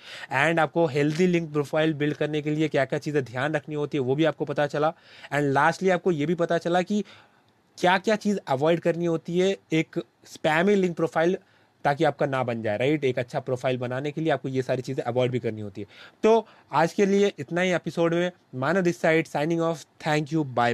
एंड 0.41 0.59
आपको 0.59 0.85
हेल्थी 0.87 1.27
लिंक 1.27 1.51
प्रोफ़ाइल 1.53 1.93
बिल्ड 1.93 2.17
करने 2.17 2.41
के 2.41 2.51
लिए 2.51 2.67
क्या 2.67 2.85
क्या 2.85 2.99
चीज़ें 2.99 3.23
ध्यान 3.23 3.55
रखनी 3.55 3.75
होती 3.75 3.97
है, 3.97 4.03
वो 4.03 4.15
भी 4.15 4.25
आपको 4.25 4.45
पता 4.45 4.67
चला। 4.67 4.93
एंड 5.33 5.51
लास्टली 5.53 5.89
आपको 5.89 6.11
ये 6.11 6.25
भी 6.25 6.35
पता 6.35 6.57
चला 6.57 6.81
कि 6.81 7.03
क्या 7.77 7.97
क्या 7.97 8.15
चीज़ 8.17 8.37
अवॉइड 8.47 8.79
करनी 8.79 9.05
होती 9.05 9.39
है 9.39 9.55
एक 9.73 9.99
स्पैमी 10.25 10.75
लिंक 10.75 10.95
प्रोफ़ाइल 10.95 11.37
ताकि 11.85 12.03
आपका 12.03 12.25
ना 12.25 12.41
बन 12.43 12.61
जाए 12.61 12.77
राइट 12.77 13.03
एक 13.05 13.19
अच्छा 13.19 13.39
प्रोफ़ाइल 13.39 13.77
बनाने 13.77 14.11
के 14.11 14.21
लिए 14.21 14.31
आपको 14.31 14.49
ये 14.49 14.61
सारी 14.61 14.81
चीज़ें 14.81 15.03
अवॉइड 15.03 15.31
भी 15.31 15.39
करनी 15.39 15.61
होती 15.61 15.81
है। 15.81 15.87
तो 16.23 16.47
आज 16.73 16.93
के 16.93 17.05
लिए 17.05 17.31
इतना 17.39 17.61
ही 17.61 17.71
एपिसोड 17.71 18.13
में। 18.13 18.31
Manav 18.55 18.81
this 18.81 19.01
side 19.01 19.27
signing 19.27 19.61
off 19.61 19.83
thank 20.07 20.33
you 20.33 20.43
bye 20.43 20.53
bye 20.55 20.73